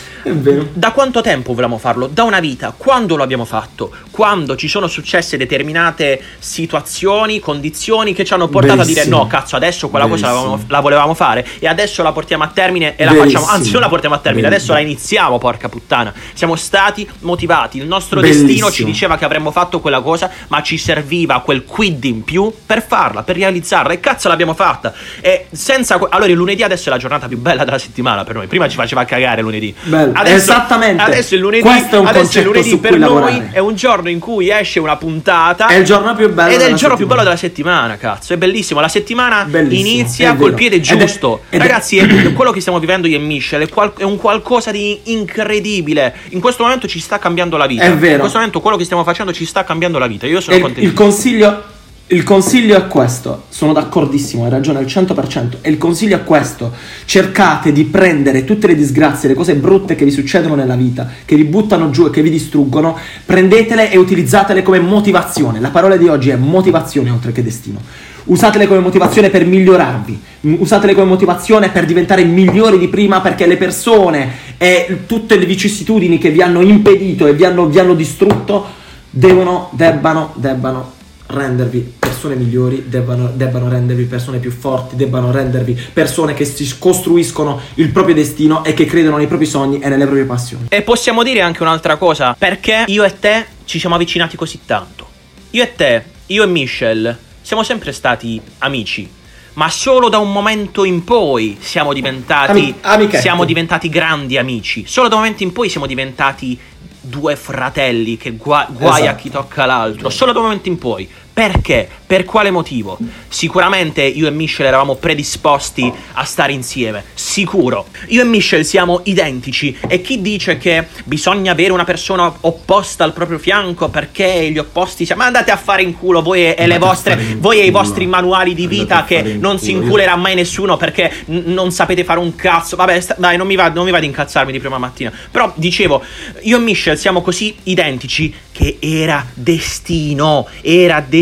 Da 0.73 0.91
quanto 0.93 1.19
tempo 1.21 1.49
volevamo 1.49 1.77
farlo? 1.77 2.07
Da 2.07 2.23
una 2.23 2.39
vita. 2.39 2.73
Quando 2.75 3.15
lo 3.17 3.23
abbiamo 3.23 3.43
fatto? 3.45 3.91
Quando 4.09 4.55
ci 4.55 4.67
sono 4.69 4.87
successe 4.87 5.35
determinate 5.35 6.21
situazioni, 6.39 7.39
condizioni 7.39 8.13
che 8.13 8.23
ci 8.23 8.33
hanno 8.33 8.47
portato 8.47 8.81
a 8.81 8.85
dire 8.85 9.05
no, 9.05 9.27
cazzo, 9.27 9.55
adesso 9.57 9.89
quella 9.89 10.07
cosa 10.07 10.27
la 10.27 10.33
volevamo, 10.33 10.63
la 10.67 10.79
volevamo 10.79 11.13
fare 11.13 11.45
e 11.59 11.67
adesso 11.67 12.01
la 12.03 12.13
portiamo 12.13 12.43
a 12.43 12.47
termine 12.47 12.95
e 12.95 13.03
la 13.03 13.11
Verissimo. 13.11 13.41
facciamo. 13.41 13.57
Anzi, 13.57 13.71
non 13.73 13.81
la 13.81 13.89
portiamo 13.89 14.15
a 14.15 14.19
termine, 14.19 14.47
adesso 14.47 14.71
la 14.71 14.79
iniziamo, 14.79 15.37
porca 15.39 15.67
puttana. 15.67 16.13
Siamo 16.33 16.55
stati 16.55 17.07
motivati. 17.19 17.77
Il 17.79 17.87
nostro 17.87 18.21
Bellissimo. 18.21 18.45
destino 18.47 18.71
ci 18.71 18.85
diceva 18.85 19.17
che 19.17 19.25
avremmo 19.25 19.51
fatto 19.51 19.81
quella 19.81 19.99
cosa, 20.01 20.31
ma 20.47 20.61
ci 20.61 20.77
serviva 20.77 21.41
quel 21.41 21.65
quid 21.65 22.03
in 22.05 22.23
più 22.23 22.51
per 22.65 22.81
farla, 22.85 23.23
per 23.23 23.35
realizzarla. 23.35 23.91
E 23.91 23.99
cazzo 23.99 24.29
l'abbiamo 24.29 24.53
fatta. 24.53 24.93
E 25.19 25.47
senza. 25.51 25.97
que- 25.97 26.07
Allora, 26.11 26.29
il 26.31 26.37
lunedì 26.37 26.63
adesso 26.63 26.87
è 26.89 26.91
la 26.93 26.99
giornata 26.99 27.27
più 27.27 27.37
bella 27.37 27.63
della 27.63 27.77
settimana 27.77 28.23
per 28.23 28.35
noi. 28.35 28.47
Prima 28.47 28.67
ci 28.67 28.75
faceva 28.75 29.03
cagare 29.05 29.41
lunedì. 29.41 29.73
Bello. 29.83 30.13
Esattamente. 30.23 31.01
Adesso 31.03 31.35
il 31.35 31.41
lunedì, 31.41 31.61
Questo 31.61 31.95
è 31.95 31.99
un 31.99 32.07
adesso 32.07 32.39
il 32.39 32.45
lunedì 32.45 32.69
su 32.69 32.79
per 32.79 32.91
cui 32.91 32.99
noi 32.99 33.09
lavorare. 33.09 33.49
è 33.51 33.59
un 33.59 33.75
giorno 33.75 34.09
in 34.09 34.19
cui 34.19 34.49
esce 34.51 34.79
una 34.79 34.95
puntata. 34.95 35.67
È 35.67 35.75
il 35.75 35.85
giorno 35.85 36.15
più 36.15 36.31
bello 36.31 36.51
Ed 36.53 36.61
è 36.61 36.65
il 36.67 36.75
giorno 36.75 36.95
più 36.95 37.05
settimana. 37.05 37.07
bello 37.07 37.23
della 37.23 37.35
settimana, 37.35 37.97
cazzo. 37.97 38.33
È 38.33 38.37
bellissimo. 38.37 38.79
La 38.79 38.87
settimana 38.87 39.43
Bellissimo, 39.45 39.89
inizia 39.89 40.35
col 40.35 40.53
piede 40.53 40.75
Ed 40.77 40.81
è- 40.81 40.97
giusto. 40.97 41.41
ed 41.49 41.59
è- 41.59 41.63
Ragazzi, 41.63 41.97
è- 41.97 42.33
quello 42.33 42.51
che 42.51 42.59
stiamo 42.59 42.79
vivendo 42.79 43.07
io 43.07 43.17
e 43.17 43.19
Michel 43.19 43.61
è, 43.63 43.69
qual- 43.69 43.93
è 43.97 44.03
un 44.03 44.17
qualcosa 44.17 44.71
di 44.71 44.99
incredibile. 45.05 46.13
In 46.29 46.39
questo 46.39 46.63
momento 46.63 46.87
ci 46.87 46.99
sta 46.99 47.19
cambiando 47.19 47.57
la 47.57 47.65
vita. 47.65 47.83
È 47.83 47.93
vero. 47.95 48.13
In 48.13 48.19
questo 48.19 48.37
momento 48.37 48.59
quello 48.61 48.77
che 48.77 48.83
stiamo 48.83 49.03
facendo 49.03 49.33
ci 49.33 49.45
sta 49.45 49.63
cambiando 49.63 49.97
la 49.99 50.07
vita. 50.07 50.25
Io 50.27 50.39
sono 50.41 50.57
contento. 50.59 50.87
il 50.87 50.93
consiglio, 50.93 51.63
il 52.07 52.23
consiglio 52.23 52.75
è 52.75 52.87
questo, 52.87 53.43
sono 53.47 53.71
d'accordissimo, 53.71 54.43
hai 54.43 54.49
ragione 54.49 54.79
al 54.79 54.85
100%, 54.85 55.57
e 55.61 55.69
il 55.69 55.77
consiglio 55.77 56.17
è 56.17 56.23
questo, 56.23 56.71
cercate 57.05 57.71
di 57.71 57.85
prendere 57.85 58.43
tutte 58.43 58.67
le 58.67 58.75
disgrazie, 58.75 59.29
le 59.29 59.35
cose 59.35 59.55
brutte 59.55 59.95
che 59.95 60.03
vi 60.03 60.11
succedono 60.11 60.53
nella 60.53 60.75
vita, 60.75 61.09
che 61.23 61.35
vi 61.37 61.45
buttano 61.45 61.89
giù 61.91 62.05
e 62.05 62.09
che 62.09 62.21
vi 62.21 62.29
distruggono, 62.29 62.97
prendetele 63.25 63.89
e 63.89 63.97
utilizzatele 63.97 64.63
come 64.63 64.79
motivazione, 64.79 65.61
la 65.61 65.69
parola 65.69 65.95
di 65.95 66.09
oggi 66.09 66.29
è 66.29 66.35
motivazione 66.35 67.09
oltre 67.09 67.31
che 67.31 67.41
destino. 67.41 67.79
Usatele 68.25 68.67
come 68.67 68.79
motivazione 68.79 69.29
per 69.29 69.45
migliorarvi, 69.45 70.21
usatele 70.59 70.93
come 70.93 71.07
motivazione 71.07 71.69
per 71.69 71.85
diventare 71.85 72.23
migliori 72.23 72.77
di 72.79 72.89
prima 72.89 73.21
perché 73.21 73.45
le 73.47 73.57
persone 73.57 74.31
e 74.57 74.99
tutte 75.05 75.37
le 75.37 75.45
vicissitudini 75.45 76.17
che 76.17 76.31
vi 76.31 76.41
hanno 76.41 76.61
impedito 76.61 77.27
e 77.27 77.33
vi 77.33 77.43
hanno, 77.43 77.65
vi 77.65 77.79
hanno 77.79 77.95
distrutto 77.95 78.65
devono, 79.09 79.69
debbano, 79.73 80.33
debbano 80.35 81.01
rendervi 81.33 81.95
persone 81.99 82.35
migliori, 82.35 82.85
debbano, 82.87 83.31
debbano 83.33 83.69
rendervi 83.69 84.05
persone 84.05 84.39
più 84.39 84.51
forti, 84.51 84.95
debbano 84.95 85.31
rendervi 85.31 85.79
persone 85.91 86.33
che 86.33 86.45
si 86.45 86.77
costruiscono 86.77 87.59
il 87.75 87.89
proprio 87.89 88.15
destino 88.15 88.63
e 88.63 88.73
che 88.73 88.85
credono 88.85 89.17
nei 89.17 89.27
propri 89.27 89.45
sogni 89.45 89.79
e 89.79 89.89
nelle 89.89 90.05
proprie 90.05 90.25
passioni. 90.25 90.67
E 90.69 90.81
possiamo 90.81 91.23
dire 91.23 91.41
anche 91.41 91.61
un'altra 91.61 91.97
cosa, 91.97 92.35
perché 92.37 92.85
io 92.87 93.03
e 93.03 93.19
te 93.19 93.45
ci 93.65 93.79
siamo 93.79 93.95
avvicinati 93.95 94.37
così 94.37 94.59
tanto. 94.65 95.07
Io 95.51 95.63
e 95.63 95.75
te, 95.75 96.03
io 96.27 96.43
e 96.43 96.47
Michelle, 96.47 97.17
siamo 97.41 97.63
sempre 97.63 97.91
stati 97.91 98.41
amici. 98.59 99.21
Ma 99.53 99.69
solo 99.69 100.09
da 100.09 100.17
un 100.17 100.31
momento 100.31 100.83
in 100.83 101.03
poi 101.03 101.57
siamo 101.59 101.93
diventati. 101.93 102.73
Ami- 102.81 103.09
siamo 103.11 103.45
diventati 103.45 103.87
grandi 103.87 104.37
amici. 104.37 104.85
Solo 104.87 105.07
da 105.09 105.15
un 105.15 105.21
momento 105.21 105.43
in 105.43 105.51
poi 105.51 105.69
siamo 105.69 105.85
diventati 105.85 106.57
due 107.05 107.35
fratelli 107.35 108.15
che 108.17 108.31
gua- 108.31 108.67
guai 108.69 109.01
a 109.01 109.03
Esatto. 109.09 109.21
chi 109.21 109.29
tocca 109.29 109.65
l'altro. 109.65 110.09
Solo 110.09 110.31
da 110.31 110.39
un 110.39 110.45
momento 110.45 110.69
in 110.69 110.77
poi. 110.77 111.09
Perché? 111.33 111.89
Per 112.05 112.25
quale 112.25 112.51
motivo? 112.51 112.95
Sicuramente 113.27 114.03
io 114.03 114.27
e 114.27 114.29
Michelle 114.29 114.67
eravamo 114.67 114.93
predisposti 114.93 115.91
a 116.11 116.23
stare 116.25 116.53
insieme, 116.53 117.05
sicuro. 117.15 117.87
Io 118.09 118.21
e 118.21 118.23
Michelle 118.23 118.63
siamo 118.63 119.01
identici 119.05 119.75
e 119.87 119.99
chi 120.01 120.21
dice 120.21 120.59
che 120.59 120.85
bisogna 121.05 121.53
avere 121.53 121.71
una 121.71 121.85
persona 121.85 122.31
opposta 122.41 123.03
al 123.03 123.13
proprio 123.13 123.39
fianco 123.39 123.89
perché 123.89 124.51
gli 124.51 124.59
opposti 124.59 125.07
siamo... 125.07 125.21
Ma 125.21 125.27
andate 125.27 125.49
a 125.49 125.57
fare 125.57 125.81
in 125.81 125.97
culo 125.97 126.21
voi 126.21 126.45
e, 126.45 126.55
e 126.55 126.67
le 126.67 126.77
vostre... 126.77 127.19
Voi 127.39 127.59
e 127.59 127.65
i 127.65 127.71
vostri 127.71 128.05
manuali 128.05 128.53
di 128.53 128.67
vita 128.67 129.03
che 129.03 129.23
non 129.39 129.57
si 129.57 129.71
inculerà 129.71 130.15
mai 130.15 130.35
nessuno 130.35 130.77
perché 130.77 131.11
n- 131.25 131.45
non 131.47 131.71
sapete 131.71 132.03
fare 132.03 132.19
un 132.19 132.35
cazzo. 132.35 132.75
Vabbè, 132.75 132.99
sta- 132.99 133.15
dai, 133.17 133.37
non 133.37 133.47
mi, 133.47 133.55
va, 133.55 133.69
non 133.69 133.85
mi 133.85 133.91
va 133.91 133.99
di 133.99 134.05
incazzarmi 134.05 134.51
di 134.51 134.59
prima 134.59 134.77
mattina. 134.77 135.11
Però 135.31 135.51
dicevo, 135.55 136.03
io 136.41 136.57
e 136.57 136.59
Michelle 136.59 136.95
siamo 136.97 137.23
così 137.23 137.55
identici 137.63 138.31
che 138.51 138.77
era 138.79 139.25
destino, 139.33 140.47
era 140.61 140.99
destino 140.99 141.21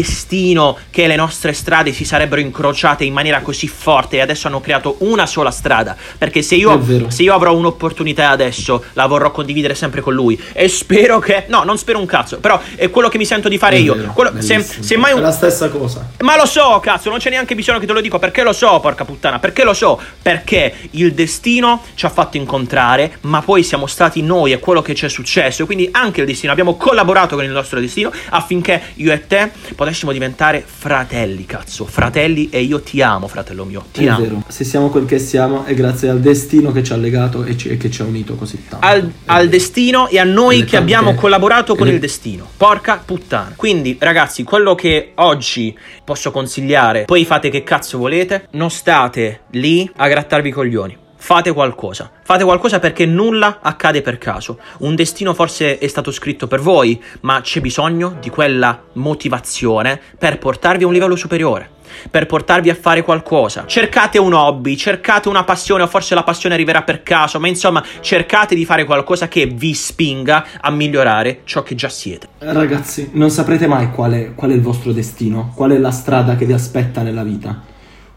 che 0.89 1.07
le 1.07 1.15
nostre 1.15 1.53
strade 1.53 1.93
si 1.93 2.05
sarebbero 2.05 2.41
incrociate 2.41 3.03
in 3.03 3.13
maniera 3.13 3.41
così 3.41 3.67
forte 3.67 4.17
e 4.17 4.21
adesso 4.21 4.47
hanno 4.47 4.61
creato 4.61 4.95
una 4.99 5.25
sola 5.25 5.51
strada. 5.51 5.95
Perché 6.17 6.41
se 6.41 6.55
io, 6.55 6.79
È 6.79 7.09
se 7.11 7.23
io 7.23 7.33
avrò 7.33 7.53
un'opportunità 7.55 8.29
adesso, 8.29 8.83
la 8.93 9.05
vorrò 9.07 9.31
condividere 9.31 9.75
sempre 9.75 10.01
con 10.01 10.13
lui. 10.13 10.39
E 10.53 10.67
spero 10.67 11.19
che. 11.19 11.45
No, 11.47 11.63
non 11.63 11.77
spero 11.77 11.99
un 11.99 12.05
cazzo, 12.05 12.39
però 12.39 12.59
è 12.75 12.89
quello 12.89 13.09
che 13.09 13.17
mi 13.17 13.25
sento 13.25 13.49
di 13.49 13.57
fare 13.57 13.75
È 13.75 13.79
io. 13.79 13.95
vero, 13.95 14.11
Quello- 14.13 14.41
se, 14.41 14.61
se 14.61 14.97
mai 14.97 15.11
È 15.11 15.15
un, 15.15 15.21
la 15.21 15.31
stessa 15.31 15.69
cosa. 15.69 16.09
ma 16.19 16.35
lo 16.35 16.45
so, 16.45 16.79
cazzo, 16.81 17.09
non 17.09 17.19
c'è 17.19 17.29
neanche 17.29 17.55
bisogno 17.55 17.79
che 17.79 17.85
te 17.85 17.93
lo 17.93 18.01
dico, 18.01 18.19
perché 18.19 18.43
lo 18.43 18.53
so, 18.53 18.79
porca 18.79 19.05
puttana, 19.05 19.39
perché 19.39 19.63
lo 19.63 19.73
so, 19.73 19.99
perché 20.21 20.73
il 20.91 21.13
destino 21.13 21.83
ci 21.95 22.05
ha 22.05 22.09
fatto 22.09 22.37
incontrare, 22.37 23.17
ma 23.21 23.41
poi 23.41 23.63
siamo 23.63 23.87
stati 23.87 24.21
noi 24.21 24.51
e 24.51 24.59
quello 24.59 24.81
che 24.81 24.95
ci 24.95 25.05
è 25.05 25.09
successo, 25.09 25.65
quindi 25.65 25.89
anche 25.91 26.21
il 26.21 26.27
destino, 26.27 26.51
abbiamo 26.51 26.75
collaborato 26.75 27.35
con 27.35 27.43
il 27.45 27.51
nostro 27.51 27.79
destino 27.79 28.11
affinché 28.29 28.81
io 28.95 29.11
e 29.11 29.27
te 29.27 29.51
potessimo 29.75 29.89
diventare 30.11 30.63
fratelli, 30.65 31.45
cazzo, 31.45 31.85
fratelli 31.85 32.49
e 32.49 32.61
io 32.61 32.81
ti 32.81 33.01
amo, 33.01 33.27
fratello 33.27 33.65
mio, 33.65 33.85
ti 33.91 34.05
È 34.05 34.09
amo. 34.09 34.21
vero, 34.23 34.43
se 34.47 34.63
siamo 34.63 34.89
quel 34.89 35.05
che 35.05 35.19
siamo 35.19 35.65
è 35.65 35.73
grazie 35.73 36.09
al 36.09 36.19
destino 36.19 36.71
che 36.71 36.83
ci 36.83 36.93
ha 36.93 36.95
legato 36.97 37.43
e, 37.43 37.55
ci- 37.57 37.69
e 37.69 37.77
che 37.77 37.89
ci 37.91 38.01
ha 38.01 38.05
unito 38.05 38.35
così 38.35 38.63
tanto. 38.67 38.85
Al, 38.85 39.11
al 39.25 39.49
destino 39.49 40.07
e 40.07 40.19
a 40.19 40.23
noi 40.23 40.63
che 40.63 40.77
abbiamo 40.77 41.07
tante- 41.07 41.21
collaborato 41.21 41.75
con 41.75 41.87
le- 41.87 41.93
il 41.93 41.99
destino. 41.99 42.47
Porca 42.57 43.01
puttana. 43.03 43.53
Quindi, 43.55 43.97
ragazzi, 43.99 44.43
quello 44.43 44.75
che 44.75 45.11
oggi 45.15 45.77
posso 46.03 46.31
consigliare, 46.31 47.05
poi 47.05 47.25
fate 47.25 47.49
che 47.49 47.63
cazzo 47.63 47.97
volete, 47.97 48.47
non 48.51 48.69
state 48.69 49.41
lì 49.51 49.89
a 49.97 50.07
grattarvi 50.07 50.49
i 50.49 50.51
coglioni. 50.51 50.97
Fate 51.23 51.53
qualcosa, 51.53 52.09
fate 52.23 52.43
qualcosa 52.43 52.79
perché 52.79 53.05
nulla 53.05 53.59
accade 53.61 54.01
per 54.01 54.17
caso. 54.17 54.57
Un 54.79 54.95
destino 54.95 55.35
forse 55.35 55.77
è 55.77 55.85
stato 55.85 56.11
scritto 56.11 56.47
per 56.47 56.61
voi, 56.61 57.01
ma 57.21 57.41
c'è 57.41 57.61
bisogno 57.61 58.17
di 58.19 58.31
quella 58.31 58.81
motivazione 58.93 60.01
per 60.17 60.39
portarvi 60.39 60.83
a 60.83 60.87
un 60.87 60.93
livello 60.93 61.15
superiore 61.15 61.79
per 62.09 62.25
portarvi 62.25 62.69
a 62.69 62.75
fare 62.75 63.03
qualcosa. 63.03 63.65
Cercate 63.67 64.17
un 64.17 64.33
hobby, 64.33 64.75
cercate 64.77 65.27
una 65.27 65.43
passione 65.43 65.83
o 65.83 65.87
forse 65.87 66.15
la 66.15 66.23
passione 66.23 66.55
arriverà 66.55 66.83
per 66.83 67.03
caso, 67.03 67.37
ma 67.37 67.49
insomma 67.49 67.83
cercate 67.99 68.55
di 68.55 68.65
fare 68.65 68.85
qualcosa 68.85 69.27
che 69.27 69.45
vi 69.45 69.73
spinga 69.73 70.45
a 70.61 70.71
migliorare 70.71 71.41
ciò 71.43 71.63
che 71.63 71.75
già 71.75 71.89
siete. 71.89 72.29
Ragazzi, 72.39 73.09
non 73.13 73.29
saprete 73.29 73.67
mai 73.67 73.91
qual 73.91 74.13
è, 74.13 74.33
qual 74.33 74.51
è 74.51 74.53
il 74.53 74.61
vostro 74.61 74.93
destino, 74.93 75.51
qual 75.53 75.71
è 75.71 75.77
la 75.77 75.91
strada 75.91 76.35
che 76.35 76.45
vi 76.45 76.53
aspetta 76.53 77.01
nella 77.01 77.23
vita. 77.23 77.70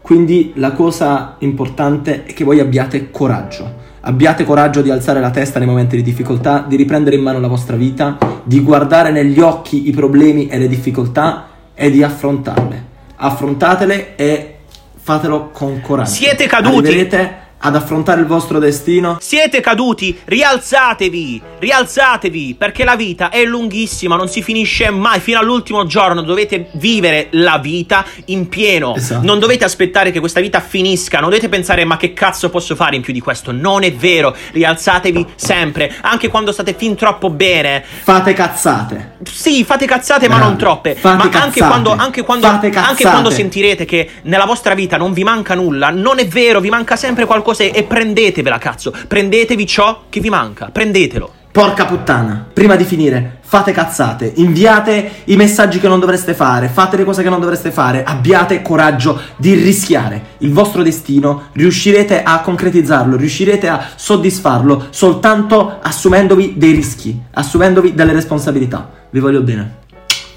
Quindi 0.05 0.51
la 0.57 0.73
cosa 0.73 1.35
importante 1.39 2.25
è 2.25 2.33
che 2.33 2.43
voi 2.43 2.59
abbiate 2.59 3.09
coraggio. 3.09 3.73
Abbiate 4.01 4.43
coraggio 4.43 4.83
di 4.83 4.91
alzare 4.91 5.19
la 5.19 5.31
testa 5.31 5.57
nei 5.57 5.67
momenti 5.67 5.95
di 5.95 6.03
difficoltà, 6.03 6.63
di 6.67 6.75
riprendere 6.75 7.15
in 7.15 7.23
mano 7.23 7.39
la 7.39 7.47
vostra 7.47 7.75
vita, 7.75 8.15
di 8.43 8.59
guardare 8.59 9.09
negli 9.09 9.39
occhi 9.39 9.87
i 9.89 9.91
problemi 9.91 10.45
e 10.45 10.59
le 10.59 10.67
difficoltà 10.67 11.47
e 11.73 11.89
di 11.89 12.03
affrontarle. 12.03 12.85
Affrontatele 13.15 14.15
e 14.15 14.57
fatelo 14.93 15.49
con 15.49 15.81
coraggio. 15.81 16.11
Siete 16.11 16.45
caduti. 16.45 16.85
Arriverete 16.85 17.37
ad 17.65 17.75
affrontare 17.75 18.21
il 18.21 18.27
vostro 18.27 18.59
destino 18.59 19.17
Siete 19.19 19.59
caduti, 19.59 20.15
rialzatevi, 20.25 21.41
rialzatevi, 21.59 22.55
perché 22.57 22.83
la 22.83 22.95
vita 22.95 23.29
è 23.29 23.43
lunghissima, 23.43 24.15
non 24.15 24.27
si 24.27 24.41
finisce 24.43 24.89
mai, 24.91 25.19
fino 25.19 25.39
all'ultimo 25.39 25.85
giorno 25.85 26.21
dovete 26.21 26.69
vivere 26.73 27.27
la 27.31 27.57
vita 27.57 28.05
in 28.25 28.47
pieno, 28.49 28.95
Esatto. 28.95 29.25
non 29.25 29.39
dovete 29.39 29.63
aspettare 29.65 30.11
che 30.11 30.19
questa 30.19 30.39
vita 30.39 30.59
finisca, 30.59 31.19
non 31.19 31.29
dovete 31.29 31.49
pensare 31.49 31.85
ma 31.85 31.97
che 31.97 32.13
cazzo 32.13 32.49
posso 32.49 32.75
fare 32.75 32.95
in 32.95 33.01
più 33.01 33.13
di 33.13 33.19
questo, 33.19 33.51
non 33.51 33.83
è 33.83 33.91
vero, 33.93 34.35
rialzatevi 34.51 35.25
sempre, 35.35 35.93
anche 36.01 36.27
quando 36.27 36.51
state 36.51 36.73
fin 36.77 36.95
troppo 36.95 37.29
bene, 37.29 37.83
Fate 38.03 38.33
cazzate. 38.33 39.13
sì, 39.23 39.63
fate 39.63 39.85
cazzate, 39.85 40.27
ma 40.27 40.35
Bravi. 40.35 40.49
non 40.49 40.59
troppe. 40.59 40.95
Fate 40.95 41.29
ma 41.29 41.41
anche 41.41 41.59
quando, 41.59 41.91
anche, 41.91 42.23
quando, 42.23 42.47
anche 42.47 43.03
quando 43.03 43.29
sentirete 43.29 43.85
che 43.85 44.09
nella 44.23 44.45
vostra 44.45 44.73
vita 44.73 44.97
non 44.97 45.13
vi 45.13 45.23
manca 45.23 45.55
nulla, 45.55 45.89
non 45.89 46.19
è 46.19 46.27
vero, 46.27 46.59
vi 46.59 46.69
manca 46.69 46.95
sempre 46.95 47.25
qualcosa 47.25 47.54
e, 47.63 47.71
e 47.73 47.83
prendetevela, 47.83 48.57
cazzo. 48.57 48.93
Prendetevi 49.07 49.65
ciò 49.65 50.03
che 50.09 50.19
vi 50.19 50.29
manca, 50.29 50.69
prendetelo. 50.71 51.33
Porca 51.55 51.85
puttana, 51.85 52.45
prima 52.51 52.75
di 52.75 52.83
finire, 52.83 53.37
fate 53.39 53.71
cazzate, 53.71 54.29
inviate 54.35 55.21
i 55.25 55.37
messaggi 55.37 55.79
che 55.79 55.87
non 55.87 56.01
dovreste 56.01 56.33
fare, 56.33 56.67
fate 56.67 56.97
le 56.97 57.05
cose 57.05 57.23
che 57.23 57.29
non 57.29 57.39
dovreste 57.39 57.71
fare, 57.71 58.03
abbiate 58.03 58.61
coraggio 58.61 59.17
di 59.37 59.53
rischiare 59.53 60.33
il 60.39 60.51
vostro 60.51 60.83
destino, 60.83 61.43
riuscirete 61.53 62.23
a 62.23 62.41
concretizzarlo, 62.41 63.15
riuscirete 63.15 63.69
a 63.69 63.87
soddisfarlo 63.95 64.87
soltanto 64.89 65.79
assumendovi 65.81 66.55
dei 66.57 66.73
rischi, 66.73 67.17
assumendovi 67.31 67.93
delle 67.93 68.11
responsabilità. 68.11 68.91
Vi 69.09 69.19
voglio 69.21 69.39
bene. 69.39 69.83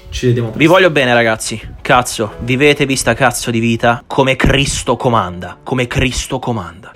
Ci 0.09 0.27
vediamo 0.27 0.51
presto. 0.51 0.65
Vi 0.65 0.71
voglio 0.71 0.89
bene, 0.89 1.13
ragazzi. 1.13 1.59
Cazzo, 1.81 2.35
vivetevi 2.39 2.95
sta 2.95 3.13
cazzo 3.13 3.51
di 3.51 3.59
vita 3.59 4.03
come 4.07 4.37
Cristo 4.37 4.95
comanda. 4.95 5.57
Come 5.61 5.85
Cristo 5.87 6.39
comanda. 6.39 6.93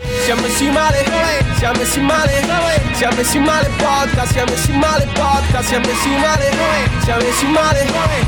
Messi 0.54 0.70
male, 0.70 1.04
siamo 1.56 1.80
messi 1.80 2.00
male, 2.00 2.32
siamo 2.94 3.16
messi 3.16 3.40
male 3.40 3.70
podcast, 3.70 4.32
siamo 4.34 4.52
messi 4.52 4.72
male 4.78 5.06
podcast, 5.06 5.68
siamo 5.68 5.86
messi 5.88 6.10
male, 6.10 6.52
siamo 7.02 7.22
messi 7.24 7.46
male, 7.48 7.86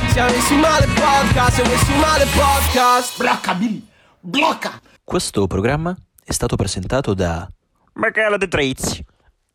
siamo 0.10 0.32
messi 0.32 0.56
male 0.56 0.86
podcast, 0.88 1.54
siamo 1.54 1.70
messi 1.70 1.94
male 2.00 2.26
podcast. 2.26 3.18
Blocca 3.20 3.54
Billy, 3.54 3.88
blocca! 4.22 4.82
Questo 5.04 5.46
programma 5.46 5.96
è 6.24 6.32
stato 6.32 6.56
presentato 6.56 7.14
da 7.14 7.48
Michele 7.94 8.40
De 8.40 8.48
Trezzi. 8.48 9.06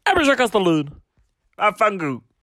E 0.05 0.13
Michele 0.15 0.37
Castellino. 0.37 1.01
Affanculo. 1.57 2.23